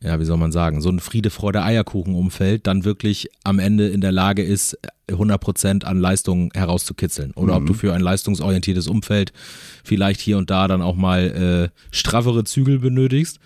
[0.03, 4.01] ja, wie soll man sagen, so ein Friede, Freude, Eierkuchen-Umfeld dann wirklich am Ende in
[4.01, 7.31] der Lage ist, 100% an Leistung herauszukitzeln.
[7.31, 7.61] Oder mhm.
[7.61, 9.31] ob du für ein leistungsorientiertes Umfeld
[9.83, 13.39] vielleicht hier und da dann auch mal äh, straffere Zügel benötigst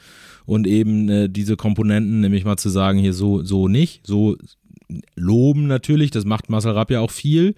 [0.45, 4.37] und eben äh, diese Komponenten, nämlich mal zu sagen, hier so, so nicht, so
[5.15, 7.55] loben natürlich, das macht Marcel Rapp ja auch viel,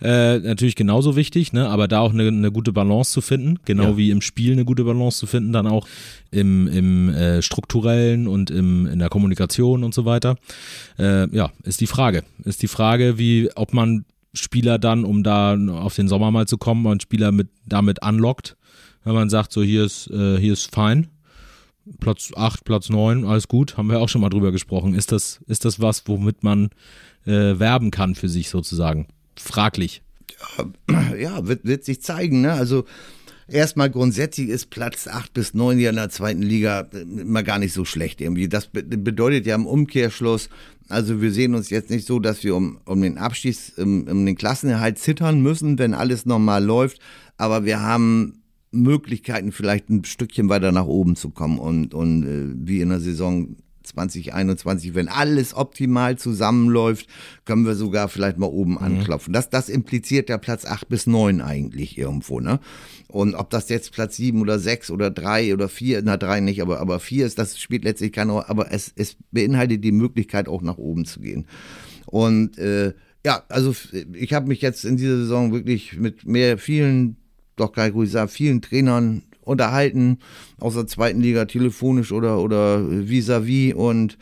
[0.00, 1.68] äh, natürlich genauso wichtig, ne?
[1.68, 3.96] aber da auch eine, eine gute Balance zu finden, genau ja.
[3.96, 5.86] wie im Spiel eine gute Balance zu finden, dann auch
[6.30, 10.36] im, im äh, strukturellen und im, in der Kommunikation und so weiter.
[10.98, 12.24] Äh, ja, ist die Frage.
[12.44, 16.56] Ist die Frage, wie, ob man Spieler dann, um da auf den Sommer mal zu
[16.56, 18.56] kommen, man Spieler mit, damit anlockt,
[19.04, 21.08] wenn man sagt, so hier ist, äh, hier ist fein,
[21.98, 24.94] Platz 8, Platz 9, alles gut, haben wir auch schon mal drüber gesprochen.
[24.94, 26.70] Ist das, ist das was, womit man
[27.26, 29.08] äh, werben kann für sich sozusagen?
[29.36, 30.02] Fraglich.
[31.18, 32.40] Ja, wird, wird sich zeigen.
[32.40, 32.52] Ne?
[32.52, 32.84] Also
[33.48, 37.72] erstmal grundsätzlich ist Platz 8 bis 9 hier in der zweiten Liga immer gar nicht
[37.72, 38.48] so schlecht irgendwie.
[38.48, 40.48] Das bedeutet ja im Umkehrschluss,
[40.88, 44.26] also wir sehen uns jetzt nicht so, dass wir um, um den Abschluss, um, um
[44.26, 46.98] den Klassenerhalt zittern müssen, wenn alles normal läuft.
[47.36, 48.39] Aber wir haben
[48.72, 53.00] Möglichkeiten, vielleicht ein Stückchen weiter nach oben zu kommen und, und äh, wie in der
[53.00, 57.06] Saison 2021, wenn alles optimal zusammenläuft,
[57.44, 58.78] können wir sogar vielleicht mal oben mhm.
[58.78, 59.32] anklopfen.
[59.32, 62.60] Das, das impliziert ja Platz 8 bis 9 eigentlich irgendwo, ne?
[63.08, 66.62] Und ob das jetzt Platz 7 oder 6 oder 3 oder 4, na 3 nicht,
[66.62, 70.48] aber, aber 4 ist, das spielt letztlich keine Rolle, aber es, es beinhaltet die Möglichkeit
[70.48, 71.46] auch nach oben zu gehen.
[72.06, 73.74] Und äh, ja, also
[74.12, 77.16] ich habe mich jetzt in dieser Saison wirklich mit mehr vielen
[77.60, 80.18] doch ruhig sagen, vielen Trainern unterhalten,
[80.58, 84.18] aus der zweiten Liga telefonisch oder, oder vis-à-vis -vis und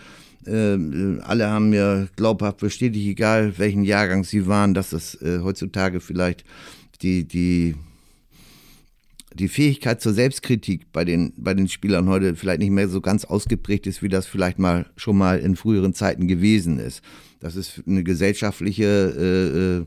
[0.47, 6.01] äh, alle haben mir glaubhaft bestätigt, egal welchen Jahrgang sie waren, dass es äh, heutzutage
[6.01, 6.45] vielleicht
[7.03, 7.75] die, die,
[9.35, 13.25] die Fähigkeit zur Selbstkritik bei den, bei den Spielern heute vielleicht nicht mehr so ganz
[13.25, 17.03] ausgeprägt ist, wie das vielleicht mal schon mal in früheren Zeiten gewesen ist.
[17.41, 19.87] Das ist eine gesellschaftliche äh, äh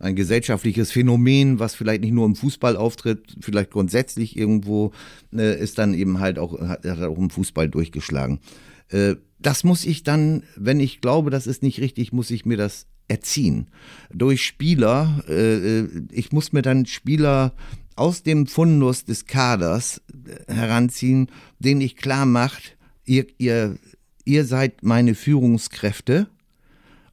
[0.00, 4.92] ein gesellschaftliches Phänomen, was vielleicht nicht nur im Fußball auftritt, vielleicht grundsätzlich irgendwo,
[5.32, 8.40] äh, ist dann eben halt auch, hat, hat auch im Fußball durchgeschlagen.
[8.88, 12.56] Äh, das muss ich dann, wenn ich glaube, das ist nicht richtig, muss ich mir
[12.56, 13.68] das erziehen.
[14.12, 17.54] Durch Spieler, äh, äh ich muss mir dann Spieler
[17.94, 20.00] aus dem Fundus des Kaders
[20.48, 23.76] äh, heranziehen, denen ich klar macht, ihr, ihr,
[24.24, 26.28] ihr seid meine Führungskräfte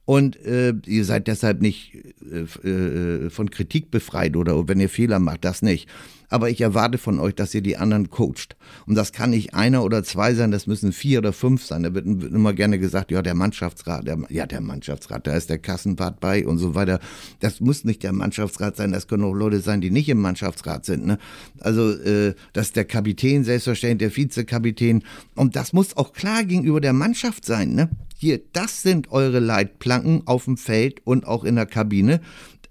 [0.08, 1.92] und äh, ihr seid deshalb nicht
[2.32, 5.86] äh, äh, von Kritik befreit oder wenn ihr Fehler macht, das nicht.
[6.30, 8.56] Aber ich erwarte von euch, dass ihr die anderen coacht.
[8.86, 11.82] Und das kann nicht einer oder zwei sein, das müssen vier oder fünf sein.
[11.82, 15.50] Da wird, wird immer gerne gesagt, ja, der Mannschaftsrat, der, ja, der Mannschaftsrat, da ist
[15.50, 17.00] der Kassenpart bei und so weiter.
[17.40, 20.86] Das muss nicht der Mannschaftsrat sein, das können auch Leute sein, die nicht im Mannschaftsrat
[20.86, 21.04] sind.
[21.04, 21.18] Ne?
[21.60, 25.02] Also äh, das ist der Kapitän, selbstverständlich der Vizekapitän.
[25.34, 27.74] Und das muss auch klar gegenüber der Mannschaft sein.
[27.74, 27.90] Ne?
[28.20, 32.20] Hier, das sind eure Leitplanken auf dem Feld und auch in der Kabine.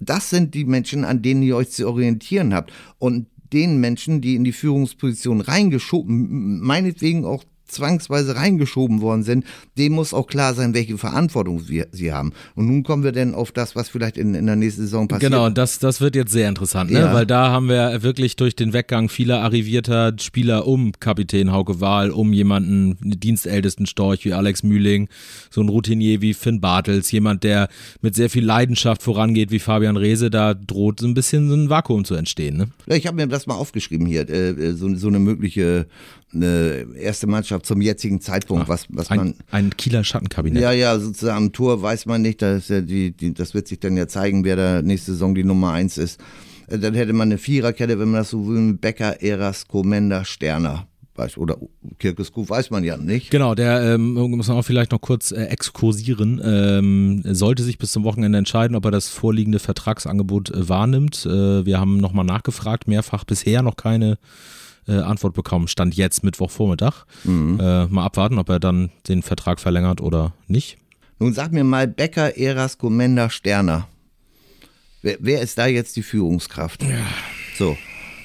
[0.02, 2.74] Das sind die Menschen, an denen ihr euch zu orientieren habt.
[3.00, 9.46] Und den Menschen, die in die Führungsposition reingeschoben, meinetwegen auch zwangsweise reingeschoben worden sind,
[9.78, 12.34] dem muss auch klar sein, welche Verantwortung wir, sie haben.
[12.56, 15.32] Und nun kommen wir denn auf das, was vielleicht in, in der nächsten Saison passiert.
[15.32, 17.00] Genau, das, das wird jetzt sehr interessant, ne?
[17.00, 17.14] Ja.
[17.14, 22.12] weil da haben wir wirklich durch den Weggang vieler arrivierter Spieler um Kapitän Hauke Wahl,
[22.12, 25.10] um jemanden, dienstältesten Storch wie Alex Mühling,
[25.50, 27.70] so ein Routinier wie Finn Bartels, jemand, der
[28.02, 31.70] mit sehr viel Leidenschaft vorangeht wie Fabian Rehse, da droht so ein bisschen so ein
[31.70, 32.58] Vakuum zu entstehen.
[32.58, 32.68] Ne?
[32.88, 35.88] Ja, ich habe mir das mal aufgeschrieben hier, äh, äh so, so eine mögliche
[36.38, 39.36] eine erste Mannschaft zum jetzigen Zeitpunkt, Ach, was, was ein, man.
[39.52, 40.62] Ein Kieler Schattenkabinett.
[40.62, 42.42] Ja, ja, sozusagen am Tor weiß man nicht.
[42.42, 45.44] Das, ja die, die, das wird sich dann ja zeigen, wer da nächste Saison die
[45.44, 46.20] Nummer eins ist.
[46.68, 50.88] Äh, dann hätte man eine Viererkette, wenn man das so will, Becker, Eras, Komenda, Sterner
[51.38, 51.58] oder
[51.98, 53.32] Kirkeskuf weiß man ja nicht.
[53.32, 56.42] Genau, der ähm, muss man auch vielleicht noch kurz äh, exkursieren.
[56.44, 61.26] Ähm, sollte sich bis zum Wochenende entscheiden, ob er das vorliegende Vertragsangebot äh, wahrnimmt.
[61.26, 64.18] Äh, wir haben nochmal nachgefragt, mehrfach bisher noch keine
[64.88, 65.68] äh, Antwort bekommen.
[65.68, 67.06] Stand jetzt Mittwochvormittag.
[67.24, 67.60] Mhm.
[67.60, 70.78] Äh, mal abwarten, ob er dann den Vertrag verlängert oder nicht.
[71.20, 73.88] Nun sag mir mal Becker, Eras, Komenda, Sterner.
[75.02, 76.84] Wer, wer, ist da jetzt die Führungskraft?
[76.84, 77.06] Ja.
[77.58, 77.78] So.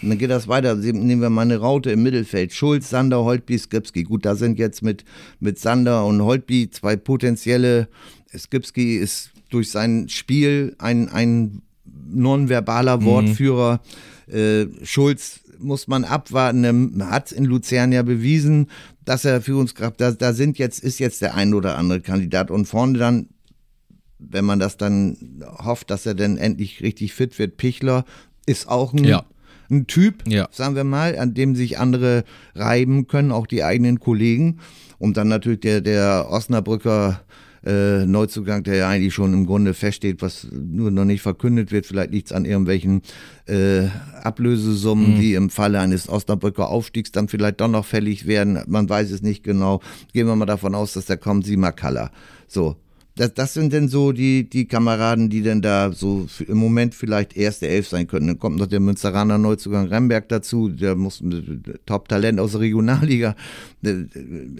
[0.02, 0.74] Und dann geht das weiter.
[0.74, 2.52] Nehmen wir mal eine Raute im Mittelfeld.
[2.52, 4.02] Schulz, Sander, Holtby, Skripski.
[4.02, 5.04] Gut, da sind jetzt mit,
[5.38, 7.88] mit Sander und Holtby zwei potenzielle.
[8.36, 13.04] Skripski ist durch sein Spiel ein, ein nonverbaler mhm.
[13.04, 13.80] Wortführer.
[14.26, 14.34] Mhm.
[14.34, 17.02] Äh, Schulz muss man abwarten.
[17.10, 18.68] Hat in Luzern ja bewiesen,
[19.04, 22.66] dass er Führungskraft, da, da sind jetzt, ist jetzt der ein oder andere Kandidat und
[22.66, 23.28] vorne dann,
[24.18, 25.16] wenn man das dann
[25.64, 28.04] hofft, dass er dann endlich richtig fit wird, Pichler
[28.46, 29.24] ist auch ein, Ja.
[29.70, 30.48] ein Typ, Ja.
[30.52, 34.58] sagen wir mal, an dem sich andere reiben können, auch die eigenen Kollegen.
[34.98, 37.20] Und dann natürlich der, der Osnabrücker
[37.64, 41.86] äh, Neuzugang, der ja eigentlich schon im Grunde feststeht, was nur noch nicht verkündet wird.
[41.86, 43.02] Vielleicht liegt es an irgendwelchen
[43.46, 43.86] äh,
[44.22, 48.62] Ablösesummen, die im Falle eines Osnabrücker Aufstiegs dann vielleicht doch noch fällig werden.
[48.66, 49.80] Man weiß es nicht genau.
[50.12, 52.10] Gehen wir mal davon aus, dass da kommt Simakala.
[52.48, 52.76] So.
[53.14, 57.36] Das, das sind denn so die, die Kameraden, die denn da so im Moment vielleicht
[57.36, 58.28] erste Elf sein könnten.
[58.28, 63.36] Dann kommt noch der Münsteraner Neuzugang Remberg dazu, der muss ein Top-Talent aus der Regionalliga.
[63.82, 64.04] Äh,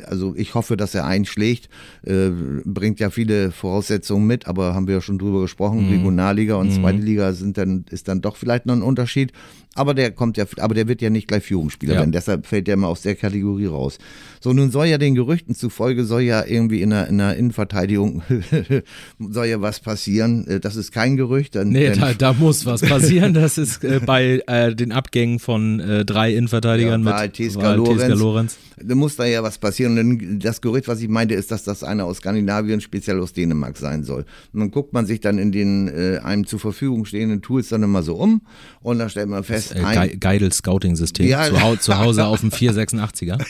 [0.07, 1.69] Also ich hoffe, dass er einschlägt.
[2.05, 2.31] Äh,
[2.65, 5.89] Bringt ja viele Voraussetzungen mit, aber haben wir ja schon drüber gesprochen.
[5.89, 9.33] Regionalliga und zweite Liga sind dann, ist dann doch vielleicht noch ein Unterschied.
[9.75, 12.01] Aber der kommt ja, aber der wird ja nicht gleich Führungsspieler Ja.
[12.01, 12.13] werden.
[12.13, 13.99] Deshalb fällt der immer aus der Kategorie raus.
[14.41, 18.23] So, nun soll ja den Gerüchten zufolge soll ja irgendwie in der, in der Innenverteidigung
[19.19, 20.47] soll ja was passieren.
[20.47, 21.55] Äh, Das ist kein Gerücht.
[21.55, 23.35] Dann, Nee, da, da muss was passieren.
[23.35, 28.59] Das ist äh, bei äh, den Abgängen von äh, drei Innenverteidigern Ja, mit Teska, Lorenz.
[28.85, 29.97] Da muss da ja was passieren.
[29.99, 33.33] Und dann, das Gerücht, was ich meinte, ist, dass das einer aus Skandinavien, speziell aus
[33.33, 34.25] Dänemark sein soll.
[34.53, 37.83] Und dann guckt man sich dann in den äh, einem zur Verfügung stehenden Tools dann
[37.83, 38.43] immer so um
[38.81, 41.27] und dann stellt man fest, Äh, ein, Ge Geidel Scouting System.
[41.27, 41.45] Ja.
[41.45, 43.39] Zu, hau zu Hause auf dem 486er.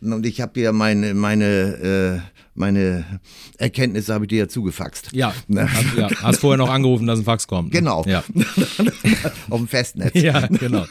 [0.00, 2.20] und ich habe ja meine, meine, äh,
[2.54, 3.20] meine
[3.58, 5.10] Erkenntnisse habe ich dir ja zugefaxt.
[5.12, 5.70] Ja, Ne?
[5.72, 7.72] hast, ja, hast vorher noch angerufen, dass ein Fax kommt.
[7.72, 8.04] Genau.
[8.06, 8.24] Ja,
[9.50, 10.14] Auf dem Festnetz.
[10.14, 10.86] ja genau.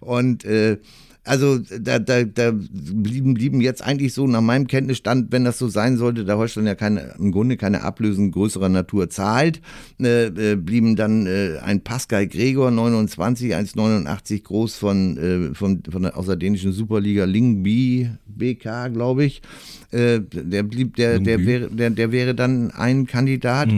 [0.00, 0.78] Und äh,
[1.24, 5.68] also da, da, da blieben, blieben jetzt eigentlich so nach meinem Kenntnisstand, wenn das so
[5.68, 9.60] sein sollte, da Holstein ja keine, im Grunde keine Ablösen größerer Natur zahlt,
[10.00, 16.02] äh, äh, blieben dann äh, ein Pascal Gregor, 29, 1,89 groß von, äh, von, von
[16.02, 19.42] der, aus der dänischen Superliga Lingby BK, glaube ich.
[19.90, 23.68] Äh, der blieb, der, der, wäre, der, der wäre dann ein Kandidat.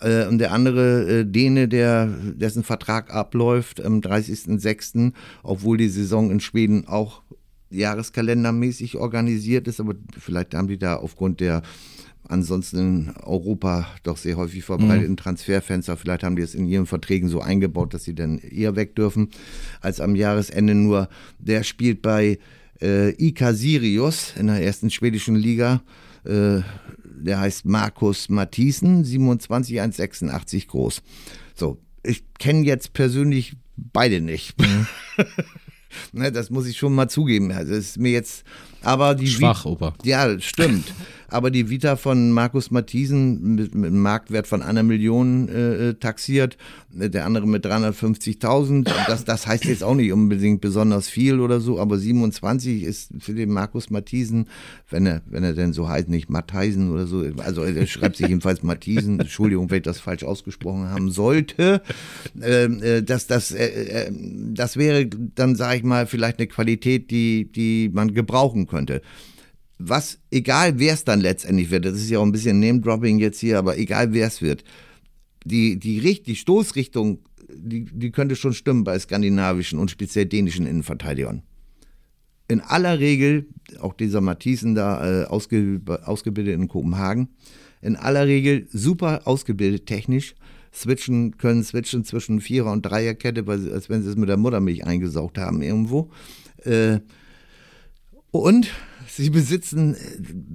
[0.00, 6.30] Äh, und der andere äh, Däne, der, dessen Vertrag abläuft am 30.06., obwohl die Saison
[6.30, 7.22] in Schweden auch
[7.70, 11.62] jahreskalendermäßig organisiert ist, aber vielleicht haben die da aufgrund der
[12.30, 17.28] ansonsten in Europa doch sehr häufig verbreiteten Transferfenster, vielleicht haben die es in ihren Verträgen
[17.28, 19.30] so eingebaut, dass sie dann eher weg dürfen
[19.80, 21.08] als am Jahresende nur.
[21.38, 22.38] Der spielt bei
[22.80, 25.82] äh, IK Sirius in der ersten schwedischen Liga.
[26.24, 26.60] Äh,
[27.20, 31.02] der heißt Markus Mathisen, 27, 1,86 groß.
[31.54, 34.54] So, ich kenne jetzt persönlich beide nicht.
[36.12, 37.52] ne, das muss ich schon mal zugeben.
[37.52, 38.44] Also es ist mir jetzt,
[38.82, 39.94] aber die Schwach, Vi- Opa.
[40.04, 40.92] Ja, stimmt.
[41.32, 45.94] Aber die Vita von Markus Mathisen mit, mit einem Marktwert von einer Million äh, äh,
[45.94, 46.56] taxiert,
[46.92, 48.90] der andere mit 350.000.
[49.06, 53.32] Das, das heißt jetzt auch nicht unbedingt besonders viel oder so, aber 27 ist für
[53.34, 54.48] den Markus Mathisen,
[54.90, 58.26] wenn er, wenn er denn so heißt, nicht Mattheisen oder so, also er schreibt sich
[58.28, 61.80] jedenfalls Mathisen, Entschuldigung, wenn ich das falsch ausgesprochen haben sollte,
[62.42, 63.66] ähm, äh, das, das, äh,
[64.08, 64.12] äh,
[64.52, 69.02] das wäre dann, sage ich mal, vielleicht eine Qualität, die, die man gebrauchen könnte
[69.80, 73.40] was, egal wer es dann letztendlich wird, das ist ja auch ein bisschen Name-Dropping jetzt
[73.40, 74.62] hier, aber egal wer es wird,
[75.44, 77.20] die, die, die Stoßrichtung,
[77.52, 81.42] die, die könnte schon stimmen bei skandinavischen und speziell dänischen Innenverteidigern.
[82.46, 83.46] In aller Regel,
[83.80, 87.28] auch dieser Mathisen da, äh, ausge, ausgebildet in Kopenhagen,
[87.80, 90.34] in aller Regel super ausgebildet technisch,
[90.74, 95.38] switchen, können switchen zwischen Vierer- und Dreierkette, als wenn sie es mit der Muttermilch eingesaugt
[95.38, 96.10] haben irgendwo.
[96.64, 97.00] Äh,
[98.30, 98.68] und
[99.08, 99.98] sie besitzen, äh,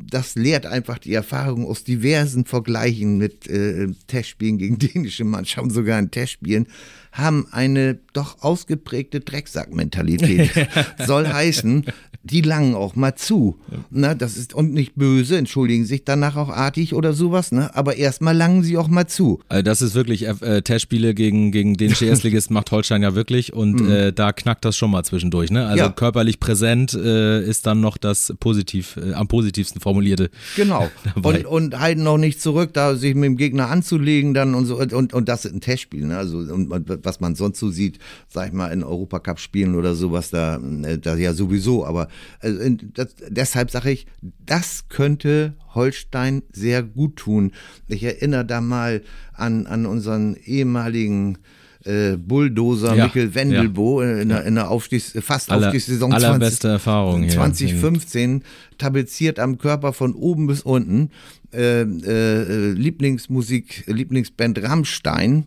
[0.10, 6.00] das lehrt einfach die Erfahrung aus diversen Vergleichen mit äh, Testspielen gegen dänische Mannschaften, sogar
[6.00, 6.68] in Testspielen,
[7.16, 10.52] haben eine doch ausgeprägte Drecksack-Mentalität.
[11.06, 11.86] Soll heißen,
[12.24, 13.58] die langen auch mal zu.
[13.92, 17.74] Ne, das ist und nicht böse, entschuldigen sich danach auch artig oder sowas, ne?
[17.76, 19.40] aber erstmal langen sie auch mal zu.
[19.48, 23.80] Also das ist wirklich, äh, Testspiele gegen, gegen den Erstligist macht Holstein ja wirklich und
[23.88, 25.52] äh, da knackt das schon mal zwischendurch.
[25.52, 25.66] Ne?
[25.68, 25.90] Also Ja.
[25.90, 30.32] körperlich präsent äh, ist dann noch das positiv, äh, am positivsten formulierte.
[30.56, 30.90] Genau.
[31.16, 31.46] dabei.
[31.46, 34.80] Und, und halten noch nicht zurück, da sich mit dem Gegner anzulegen dann und so.
[34.80, 36.18] Und, und, und das ist ein Testspiel, ne?
[36.18, 40.30] Also, und, und was man sonst so sieht, sag ich mal, in Europacup-Spielen oder sowas,
[40.30, 41.86] da, äh, da ja sowieso.
[41.86, 42.08] Aber
[42.40, 42.60] also,
[42.94, 44.08] das, deshalb sage ich,
[44.46, 47.52] das könnte Holstein sehr gut tun.
[47.88, 49.02] Ich erinnere da mal
[49.34, 51.38] an, an unseren ehemaligen
[51.86, 56.28] äh, Bulldozer Ja, Mikkel Wendelbo äh, in, der, in der Aufstiegs-, fast Aller, Aufstiegssaison 20,
[56.28, 57.32] allerbeste Erfahrung hier.
[57.32, 58.44] 2015
[58.78, 61.12] tapeziert am Körper von oben bis unten.
[61.54, 65.46] Äh, äh, Lieblingsmusik, Lieblingsband Rammstein.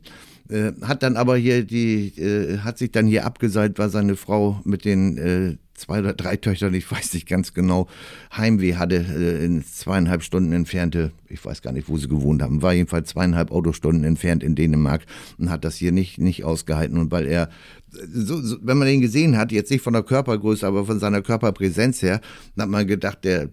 [0.50, 4.61] Äh, hat dann aber hier die, äh, hat sich dann hier abgeseilt, weil seine Frau
[4.64, 7.87] mit den äh, zwei oder drei Töchtern, ich weiß nicht ganz genau,
[8.37, 12.62] Heimweh hatte, äh, in zweieinhalb Stunden entfernte, ich weiß gar nicht, wo sie gewohnt haben,
[12.62, 15.02] war jedenfalls zweieinhalb Autostunden entfernt in Dänemark
[15.38, 16.98] und hat das hier nicht, nicht ausgehalten.
[16.98, 17.48] Und weil er,
[17.90, 21.22] so, so, wenn man ihn gesehen hat, jetzt nicht von der Körpergröße, aber von seiner
[21.22, 22.20] Körperpräsenz her,
[22.58, 23.50] hat man gedacht, der,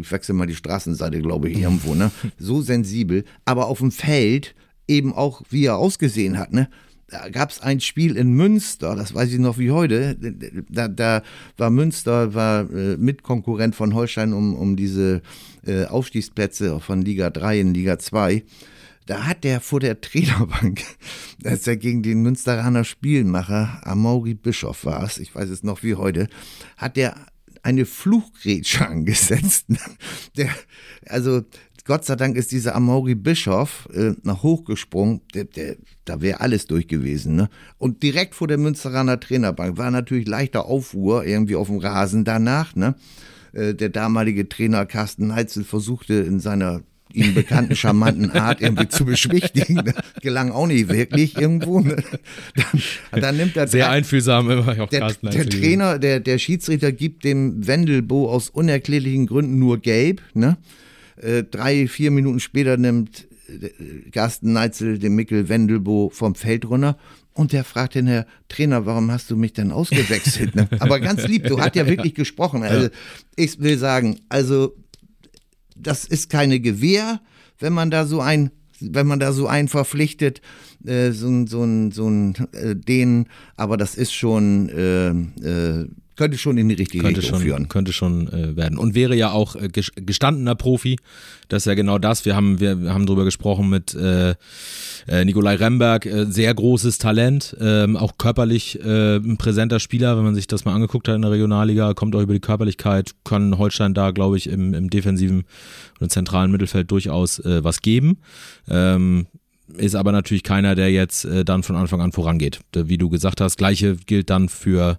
[0.00, 2.10] ich wechsle mal die Straßenseite, glaube ich, irgendwo, ne?
[2.38, 4.54] So sensibel, aber auf dem Feld
[4.88, 6.68] eben auch, wie er ausgesehen hat, ne?
[7.08, 10.16] da gab es ein Spiel in Münster, das weiß ich noch wie heute.
[10.68, 11.22] Da, da
[11.56, 15.22] war Münster war äh, Mitkonkurrent von Holstein um, um diese
[15.66, 18.44] äh, Aufstiegsplätze von Liga 3 in Liga 2.
[19.06, 20.82] Da hat der vor der Trainerbank,
[21.44, 25.94] als er gegen den Münsteraner Spielmacher Amaury Bischof war es, ich weiß es noch wie
[25.94, 26.28] heute,
[26.76, 27.16] hat der
[27.62, 29.66] eine Fluchgrätsche angesetzt.
[30.36, 30.50] Der,
[31.06, 31.42] also
[31.88, 36.66] Gott sei Dank ist dieser Amaury Bischof äh, nach hochgesprungen, der, der, da wäre alles
[36.66, 37.34] durch gewesen.
[37.34, 37.48] Ne?
[37.78, 42.76] Und direkt vor der Münsteraner Trainerbank war natürlich leichter Aufruhr irgendwie auf dem Rasen danach.
[42.76, 42.94] Ne?
[43.54, 46.82] Äh, der damalige Trainer Carsten Heitzel versuchte in seiner
[47.14, 49.76] ihm bekannten charmanten Art irgendwie zu beschwichtigen.
[49.76, 49.94] Ne?
[50.20, 51.80] Gelang auch nicht wirklich irgendwo.
[51.80, 51.96] Ne?
[52.54, 57.24] Dann, dann, nimmt er sehr einfühlsam immer auch der, der Trainer, der der Schiedsrichter gibt
[57.24, 60.20] dem Wendelbo aus unerklärlichen Gründen nur gelb.
[60.34, 60.58] Ne?
[61.22, 66.96] Äh, drei, vier Minuten später nimmt äh, Carsten Neitzel den Mickel Wendelbo vom Feld runter
[67.34, 70.54] und der fragt den Herr Trainer, warum hast du mich denn ausgewechselt?
[70.56, 70.68] Ne?
[70.80, 72.62] Aber ganz lieb, du hast ja wirklich gesprochen.
[72.62, 72.88] Also
[73.36, 74.74] ich will sagen, also
[75.76, 77.20] das ist keine Gewehr,
[77.60, 78.50] wenn man da so ein
[78.80, 80.40] wenn man da so einen verpflichtet,
[80.84, 83.26] äh, so ein, so ein, so ein äh, den,
[83.56, 87.68] aber das ist schon äh, äh, könnte schon in die richtige könnte Richtung schon, führen.
[87.68, 88.76] Könnte schon äh, werden.
[88.76, 90.98] Und wäre ja auch äh, gestandener Profi.
[91.46, 92.24] Das ist ja genau das.
[92.24, 94.34] Wir haben, wir haben drüber gesprochen mit äh,
[95.06, 96.06] äh, Nikolai Remberg.
[96.06, 97.56] Äh, sehr großes Talent.
[97.60, 100.16] Ähm, auch körperlich äh, ein präsenter Spieler.
[100.16, 103.12] Wenn man sich das mal angeguckt hat in der Regionalliga, kommt auch über die Körperlichkeit.
[103.24, 105.44] Kann Holstein da, glaube ich, im, im defensiven
[106.00, 108.18] oder zentralen Mittelfeld durchaus äh, was geben.
[108.68, 109.28] Ähm,
[109.76, 112.60] ist aber natürlich keiner, der jetzt äh, dann von Anfang an vorangeht.
[112.74, 114.98] Wie du gesagt hast, gleiche gilt dann für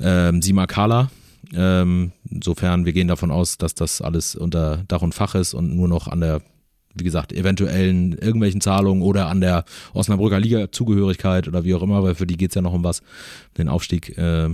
[0.00, 1.10] ähm, Sima Kala.
[1.54, 5.74] Ähm, insofern, wir gehen davon aus, dass das alles unter Dach und Fach ist und
[5.74, 6.40] nur noch an der
[6.94, 12.14] wie gesagt, eventuellen irgendwelchen Zahlungen oder an der Osnabrücker Liga-Zugehörigkeit oder wie auch immer, weil
[12.14, 13.02] für die geht's ja noch um was,
[13.58, 14.46] den Aufstieg äh,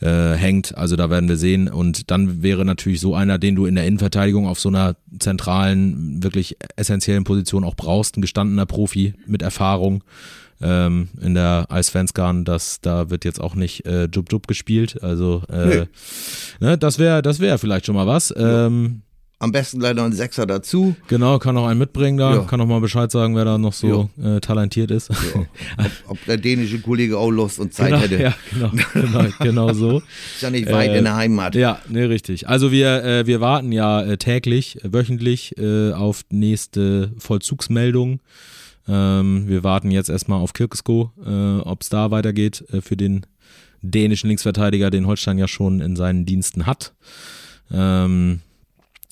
[0.00, 0.76] äh, hängt.
[0.76, 1.68] Also da werden wir sehen.
[1.68, 6.22] Und dann wäre natürlich so einer, den du in der Innenverteidigung auf so einer zentralen,
[6.22, 10.02] wirklich essentiellen Position auch brauchst, ein gestandener Profi mit Erfahrung
[10.60, 15.02] ähm, in der Eisfansgarn, das da wird jetzt auch nicht äh, Jub Jub gespielt.
[15.02, 15.88] Also äh, nee.
[16.60, 18.32] ne, das wäre das wäre vielleicht schon mal was.
[18.36, 19.02] Ähm,
[19.38, 20.96] am besten leider ein Sechser dazu.
[21.08, 22.40] Genau, kann auch einen mitbringen da, ja.
[22.44, 25.10] kann auch mal Bescheid sagen, wer da noch so äh, talentiert ist.
[25.78, 28.22] Ob, ob, der dänische Kollege auch Lust und Zeit genau, hätte.
[28.22, 29.98] Ja, genau, genau, genau so.
[29.98, 31.54] ist ja nicht weit äh, in der Heimat.
[31.54, 32.48] Ja, ne, richtig.
[32.48, 38.20] Also wir, äh, wir warten ja äh, täglich, wöchentlich äh, auf nächste Vollzugsmeldung.
[38.88, 43.26] Ähm, wir warten jetzt erstmal auf Kirkesko, äh, ob es da weitergeht für den
[43.82, 46.94] dänischen Linksverteidiger, den Holstein ja schon in seinen Diensten hat.
[47.70, 48.40] Ähm,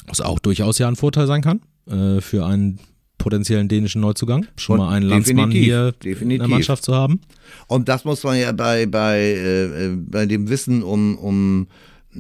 [0.06, 2.78] was auch durchaus ja ein Vorteil sein kann äh, für einen
[3.18, 4.46] potenziellen dänischen Neuzugang.
[4.56, 6.22] Schon Und mal einen Landsmann hier definitiv.
[6.22, 7.20] in der Mannschaft zu haben.
[7.68, 11.66] Und das muss man ja bei, bei, äh, bei dem Wissen um, um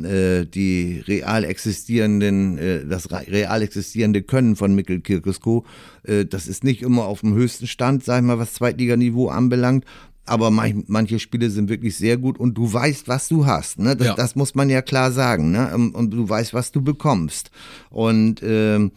[0.02, 5.64] äh, die real existierenden, äh, das real existierende Können von Mikkel Kirkesko,
[6.04, 9.84] äh, das ist nicht immer auf dem höchsten Stand, sag ich mal, was Zweitliganiveau anbelangt
[10.26, 13.78] aber manche Spiele sind wirklich sehr gut und du weißt, was du hast.
[13.78, 13.96] Ne?
[13.96, 14.14] Das, ja.
[14.14, 15.50] das muss man ja klar sagen.
[15.50, 15.70] Ne?
[15.74, 17.50] Ähm, und du weißt, was du bekommst.
[17.90, 18.92] Und ähm,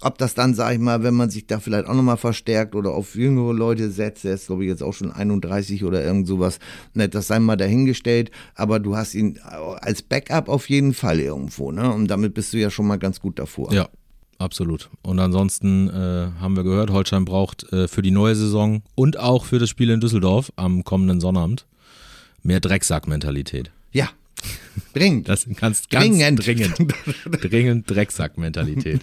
[0.00, 2.90] ob das dann, sag ich mal, wenn man sich da vielleicht auch nochmal verstärkt oder
[2.92, 6.58] auf jüngere Leute setzt, der ist, glaube ich, jetzt auch schon 31 oder irgend sowas,
[6.94, 11.72] ne, das sei mal dahingestellt, aber du hast ihn als Backup auf jeden Fall irgendwo,
[11.72, 11.92] ne?
[11.92, 13.72] Und damit bist du ja schon mal ganz gut davor.
[13.72, 13.88] Ja,
[14.40, 14.90] absolut.
[15.02, 19.44] Und ansonsten äh, haben wir gehört, Holstein braucht äh, für die neue Saison und auch
[19.44, 21.66] für das Spiel in Düsseldorf am kommenden Sonnabend
[22.42, 23.70] mehr Drecksack-Mentalität.
[23.92, 24.08] Ja.
[24.94, 25.28] Dringend.
[25.28, 26.46] Das ganz, ganz dringend.
[26.46, 26.94] Dringend,
[27.42, 29.02] dringend Drecksack-Mentalität.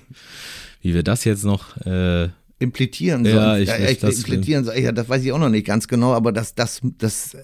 [0.82, 3.34] Wie wir das jetzt noch äh, implizieren soll.
[3.34, 4.80] Ja, ich, ja, ich, das implizieren soll.
[4.80, 7.38] Ja, das weiß ich auch noch nicht ganz genau, aber das, das, das,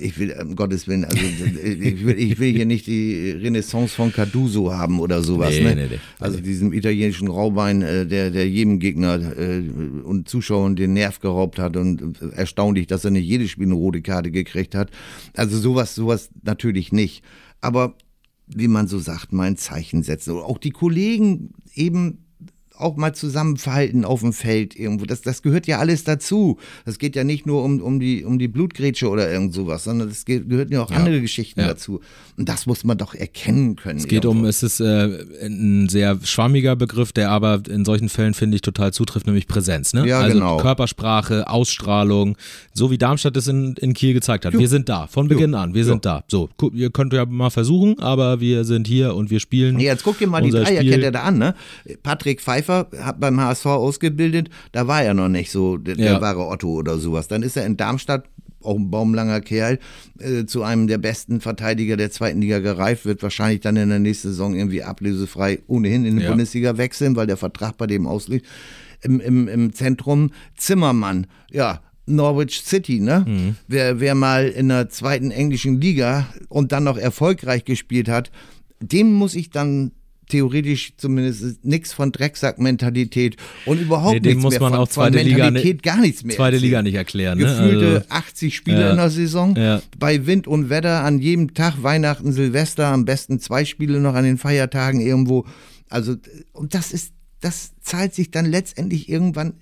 [0.00, 4.12] ich will, um Gottes Willen, also ich will, ich will hier nicht die Renaissance von
[4.12, 5.50] Carduso haben oder sowas.
[5.50, 5.76] Nee, ne?
[5.76, 5.98] nee, nee.
[6.18, 9.58] Also diesem italienischen Raubein, äh, der, der jedem Gegner äh,
[10.02, 14.02] und Zuschauern den Nerv geraubt hat und erstaunlich, dass er nicht jedes Spiel eine rote
[14.02, 14.90] Karte gekriegt hat.
[15.36, 17.22] Also sowas, sowas natürlich nicht.
[17.60, 17.94] Aber
[18.48, 20.32] wie man so sagt, mein Zeichen setzen.
[20.32, 22.24] Auch die Kollegen eben
[22.80, 25.04] auch mal zusammenverhalten auf dem Feld irgendwo.
[25.04, 26.58] Das, das gehört ja alles dazu.
[26.84, 30.08] Das geht ja nicht nur um, um, die, um die Blutgrätsche oder irgend sowas, sondern
[30.08, 31.68] es gehören ja auch andere Geschichten Ja.
[31.68, 32.00] dazu.
[32.36, 33.98] Und das muss man doch erkennen können.
[33.98, 38.34] Es geht um, es ist äh, ein sehr schwammiger Begriff, der aber in solchen Fällen,
[38.34, 39.92] finde ich, total zutrifft, nämlich Präsenz.
[39.92, 40.06] Ne?
[40.06, 40.56] Ja, also genau.
[40.58, 42.36] Körpersprache, Ausstrahlung,
[42.74, 44.56] so wie Darmstadt es in, in Kiel gezeigt hat.
[44.56, 46.22] Wir sind da, von Beginn an, wir sind da.
[46.28, 49.76] So, ihr könnt ja mal versuchen, aber wir sind hier und wir spielen.
[49.76, 51.54] Nee, jetzt guck dir mal die Dreierkette da an, ne?
[52.02, 56.20] Patrick Pfeiffer hat beim HSV ausgebildet, da war er noch nicht so der, der Ja.
[56.20, 57.28] wahre Otto oder sowas.
[57.28, 58.24] Dann ist er in Darmstadt,
[58.60, 59.78] auch ein baumlanger Kerl,
[60.18, 64.00] äh, zu einem der besten Verteidiger der zweiten Liga gereift, wird wahrscheinlich dann in der
[64.00, 66.30] nächsten Saison irgendwie ablösefrei ohnehin in die Ja.
[66.30, 68.46] Bundesliga wechseln, weil der Vertrag bei dem ausliegt.
[69.02, 71.80] Im, im, Im Zentrum Zimmermann, ja.
[72.06, 73.24] Norwich City, ne?
[73.28, 73.56] Mhm.
[73.68, 78.30] Wer, wer mal in der zweiten englischen Liga und dann noch erfolgreich gespielt hat,
[78.80, 79.92] dem muss ich dann
[80.28, 84.88] theoretisch zumindest nichts von Drecksack-Mentalität und überhaupt Nee, dem nichts muss mehr man von, auch
[84.88, 86.56] zweite Liga Mentalität ni- gar nichts mehr Zweite.
[86.58, 87.38] Liga nicht erklären.
[87.38, 87.44] Ne?
[87.44, 88.90] Gefühlte Also, 80 Spiele Ja.
[88.90, 89.82] in der Saison, Ja.
[89.98, 94.24] bei Wind und Wetter an jedem Tag, Weihnachten, Silvester, am besten zwei Spiele noch an
[94.24, 95.46] den Feiertagen irgendwo.
[95.88, 96.16] Also,
[96.52, 99.54] und das ist, das zahlt sich dann letztendlich irgendwann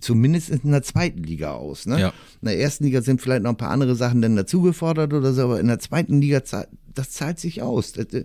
[0.00, 1.86] zumindest in der zweiten Liga aus.
[1.86, 1.98] Ne?
[2.00, 2.08] Ja.
[2.42, 5.32] In der ersten Liga sind vielleicht noch ein paar andere Sachen dann dazu gefordert oder
[5.32, 7.92] so, aber in der zweiten Liga, zahlt- das zahlt sich aus.
[7.92, 8.24] Das, äh,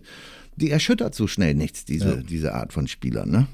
[0.59, 2.15] Die erschüttert so schnell nichts, diese, Ja.
[2.17, 3.29] diese Art von Spielern.
[3.29, 3.47] Ne?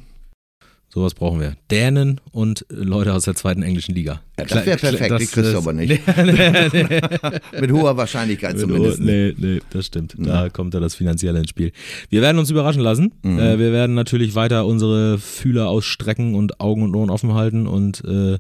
[0.89, 1.55] Sowas brauchen wir.
[1.71, 4.21] Dänen und Leute aus der zweiten englischen Liga.
[4.39, 6.01] Ja, das wäre perfekt, das- die kriegst du aber nicht.
[7.59, 8.99] Mit hoher Wahrscheinlichkeit zumindest.
[9.01, 9.37] nicht.
[9.39, 10.15] Nee, nee, das stimmt.
[10.17, 11.71] Da kommt ja das Finanzielle ins Spiel.
[12.09, 13.13] Wir werden uns überraschen lassen.
[13.23, 13.39] Mhm.
[13.39, 18.03] Äh, wir werden natürlich weiter unsere Fühler ausstrecken und Augen und Ohren offen halten und
[18.05, 18.39] äh,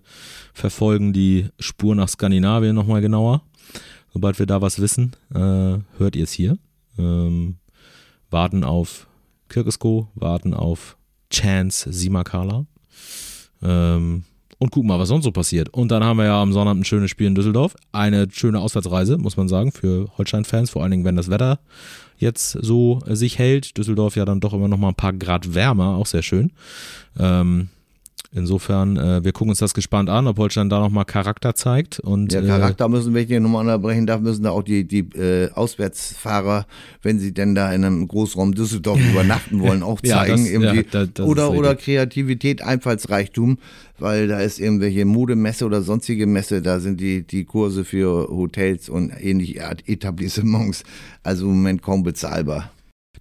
[0.53, 3.41] verfolgen die Spur nach Skandinavien nochmal genauer.
[4.13, 5.39] Sobald wir da was wissen, äh,
[5.97, 6.57] hört ihr es hier.
[6.97, 7.55] Ähm,
[8.29, 9.07] warten auf
[9.49, 10.97] Kirkesko, warten auf
[11.31, 12.65] Chance Simakala.
[13.61, 14.23] Ähm,
[14.57, 15.69] und gucken mal, was sonst so passiert.
[15.69, 17.75] Und dann haben wir ja am Sonnabend ein schönes Spiel in Düsseldorf.
[17.91, 21.59] Eine schöne Auswärtsreise, muss man sagen, für Holstein-Fans, vor allen Dingen, wenn das Wetter
[22.17, 23.77] jetzt so sich hält.
[23.77, 26.51] Düsseldorf ja dann doch immer noch mal ein paar Grad wärmer, auch sehr schön.
[27.19, 27.69] Ähm,
[28.31, 31.99] insofern, äh, wir gucken uns das gespannt an, ob Holstein da noch mal Charakter zeigt.
[31.99, 34.83] Und, Der äh, Charakter müssen, wenn ich den nochmal unterbrechen darf, müssen da auch die,
[34.85, 36.65] die äh, Auswärtsfahrer,
[37.01, 40.43] wenn sie denn da in einem Großraum Düsseldorf übernachten wollen, auch Ja, zeigen.
[40.43, 40.75] das- irgendwie.
[40.77, 41.75] ja, da- das oder, oder.
[41.75, 43.57] Kreativität, Einfallsreichtum,
[43.99, 48.89] weil da ist irgendwelche Modemesse oder sonstige Messe, da sind die, die Kurse für Hotels
[48.89, 50.83] und ähnliche Art Etablissements
[51.23, 52.71] also im Moment kaum bezahlbar.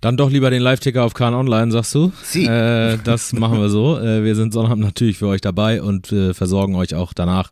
[0.01, 2.12] Dann doch lieber den Live-Ticker auf Kahn Online, sagst du?
[2.22, 2.45] Sie.
[2.45, 3.99] Äh, das machen wir so.
[3.99, 7.51] Äh, wir sind Sonnabend natürlich für euch dabei und äh, versorgen euch auch danach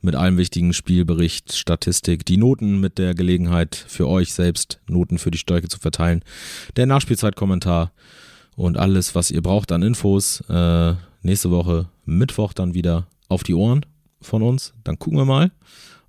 [0.00, 5.30] mit allem wichtigen Spielbericht, Statistik, die Noten mit der Gelegenheit für euch selbst Noten für
[5.30, 6.24] die Stärke zu verteilen,
[6.76, 7.92] der Nachspielzeitkommentar
[8.56, 10.42] und alles, was ihr braucht an Infos.
[10.48, 13.86] Äh, nächste Woche Mittwoch dann wieder auf die Ohren
[14.20, 14.74] von uns.
[14.84, 15.52] Dann gucken wir mal,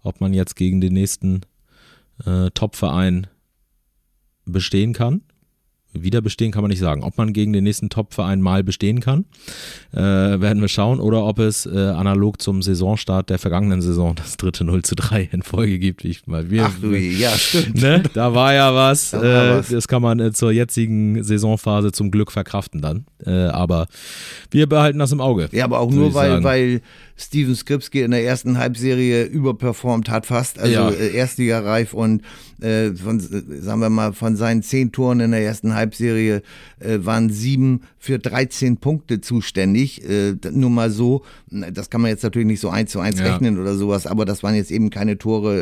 [0.02, 1.42] ob man jetzt gegen den nächsten
[2.26, 3.28] äh, Top-Verein
[4.46, 5.22] bestehen kann
[5.94, 7.04] wieder bestehen kann man nicht sagen.
[7.04, 9.26] Ob man gegen den nächsten Top-Verein mal bestehen kann,
[9.94, 11.00] äh, werden wir schauen.
[11.00, 15.30] Oder ob es äh, analog zum Saisonstart der vergangenen Saison das dritte 0 zu 3
[15.32, 16.06] in Folge gibt.
[16.06, 17.82] Ich mal, wir, Ach du, ja, stimmt.
[17.82, 18.04] ne?
[18.14, 19.12] Da war ja was.
[19.12, 19.70] Da war äh, was.
[19.70, 23.06] Das kann man äh, zur jetzigen Saisonphase zum Glück verkraften dann.
[23.26, 23.88] Äh, aber
[24.52, 25.50] wir behalten das im Auge.
[25.52, 26.44] Ja, aber auch nur, weil, sagen.
[26.44, 26.82] weil
[27.16, 30.60] Steven Skripski in der ersten Halbserie überperformt hat fast.
[30.60, 30.90] Also Ja.
[30.90, 32.22] äh, Erstligareif und
[32.62, 36.42] äh, von, äh, sagen wir mal, von seinen zehn Toren in der ersten Halbserie
[36.80, 40.04] äh, waren sieben für 13 Punkte zuständig.
[40.10, 41.24] Äh, nur mal so,
[41.72, 43.26] das kann man jetzt natürlich nicht so eins zu eins Ja.
[43.32, 45.60] rechnen oder sowas, aber das waren jetzt eben keine Tore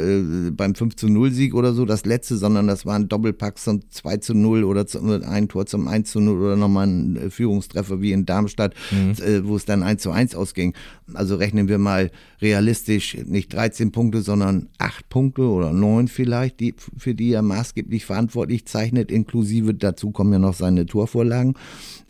[0.47, 3.81] äh, beim 5 zu 0 Sieg oder so, das letzte, sondern das waren Doppelpacks zum
[3.89, 7.29] 2 zu 0 oder zum, ein Tor zum 1 zu 0 oder nochmal ein äh,
[7.29, 10.73] Führungstreffer wie in Darmstadt, äh, wo es dann 1 zu 1 ausging.
[11.13, 12.11] Also rechnen wir mal
[12.41, 18.05] realistisch nicht 13 Punkte, sondern 8 Punkte oder 9 vielleicht, die, für die er maßgeblich
[18.05, 21.55] verantwortlich zeichnet, inklusive dazu kommen ja noch seine Torvorlagen.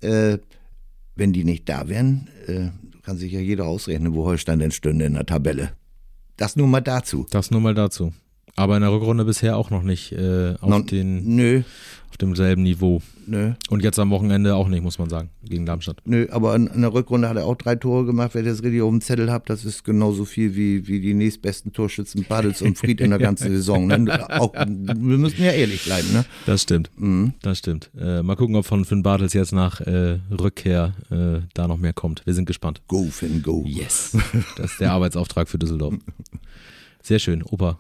[0.02, 0.38] Äh,
[1.16, 2.70] wenn die nicht da wären, äh,
[3.12, 5.74] kann sich ja jeder ausrechnen, wo Holstein denn stünde in der Tabelle.
[6.38, 7.26] Das nur mal dazu.
[7.30, 8.14] Das nur mal dazu.
[8.56, 11.62] Aber in der Rückrunde bisher auch noch nicht äh, auf, Non- den, Nö,
[12.10, 13.02] auf demselben Niveau.
[13.26, 15.97] nö, Und jetzt am Wochenende auch nicht, muss man sagen, gegen Darmstadt.
[16.04, 16.28] nö.
[16.32, 18.36] Aber in, in der Rückrunde hat er auch drei Tore gemacht.
[18.36, 21.72] Ihr das richtig auf dem Zettel habt, das ist genauso viel wie, wie die nächstbesten
[21.72, 23.88] Torschützen Badels und Fried in der ganzen Saison.
[23.88, 24.30] Ne?
[24.39, 26.12] Auch, wir müssen ja ehrlich bleiben.
[26.12, 26.26] Ne?
[26.45, 26.91] Das stimmt.
[26.97, 27.34] Mhm.
[27.41, 27.89] Das stimmt.
[27.97, 31.93] Äh, mal gucken, ob von Finn Bartels jetzt nach äh, Rückkehr äh, da noch mehr
[31.93, 32.22] kommt.
[32.26, 32.82] Wir sind gespannt.
[32.89, 33.64] Go, Finn, go.
[33.66, 34.18] Yes.
[34.58, 35.93] Das ist der Arbeitsauftrag für Düsseldorf.
[37.02, 37.41] Sehr schön.
[37.43, 37.80] Opa,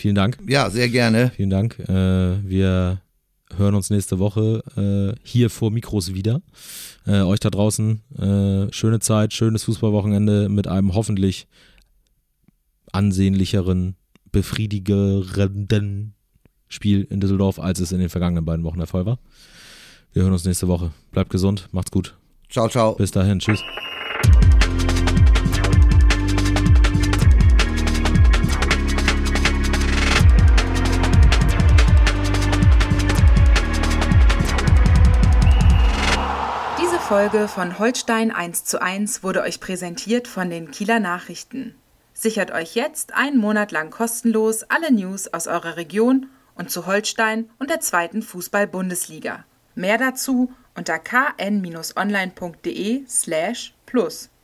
[0.00, 0.38] vielen Dank.
[0.48, 1.32] Ja, sehr gerne.
[1.36, 1.78] Vielen Dank.
[1.78, 3.00] Äh, wir
[3.56, 6.42] hören uns nächste Woche äh, hier vor Mikros wieder.
[7.06, 11.46] Äh, euch da draußen äh, schöne Zeit, schönes Fußballwochenende mit einem hoffentlich
[12.92, 13.96] ansehnlicheren,
[14.32, 16.14] befriedigerenden
[16.68, 19.18] Spiel in Düsseldorf, als es in den vergangenen beiden Wochen der Fall war.
[20.12, 20.92] Wir hören uns nächste Woche.
[21.12, 22.16] Bleibt gesund, macht's gut.
[22.48, 22.94] Ciao, ciao.
[22.94, 23.60] Bis dahin, tschüss.
[37.10, 41.74] Folge von Holstein 1 zu 1 wurde euch präsentiert von den Kieler Nachrichten.
[42.14, 47.50] Sichert euch jetzt einen Monat lang kostenlos alle News aus eurer Region und zu Holstein
[47.58, 49.44] und der zweiten Fußball-Bundesliga.
[49.74, 51.96] Mehr dazu unter kn-online.de
[53.08, 54.29] slash plus.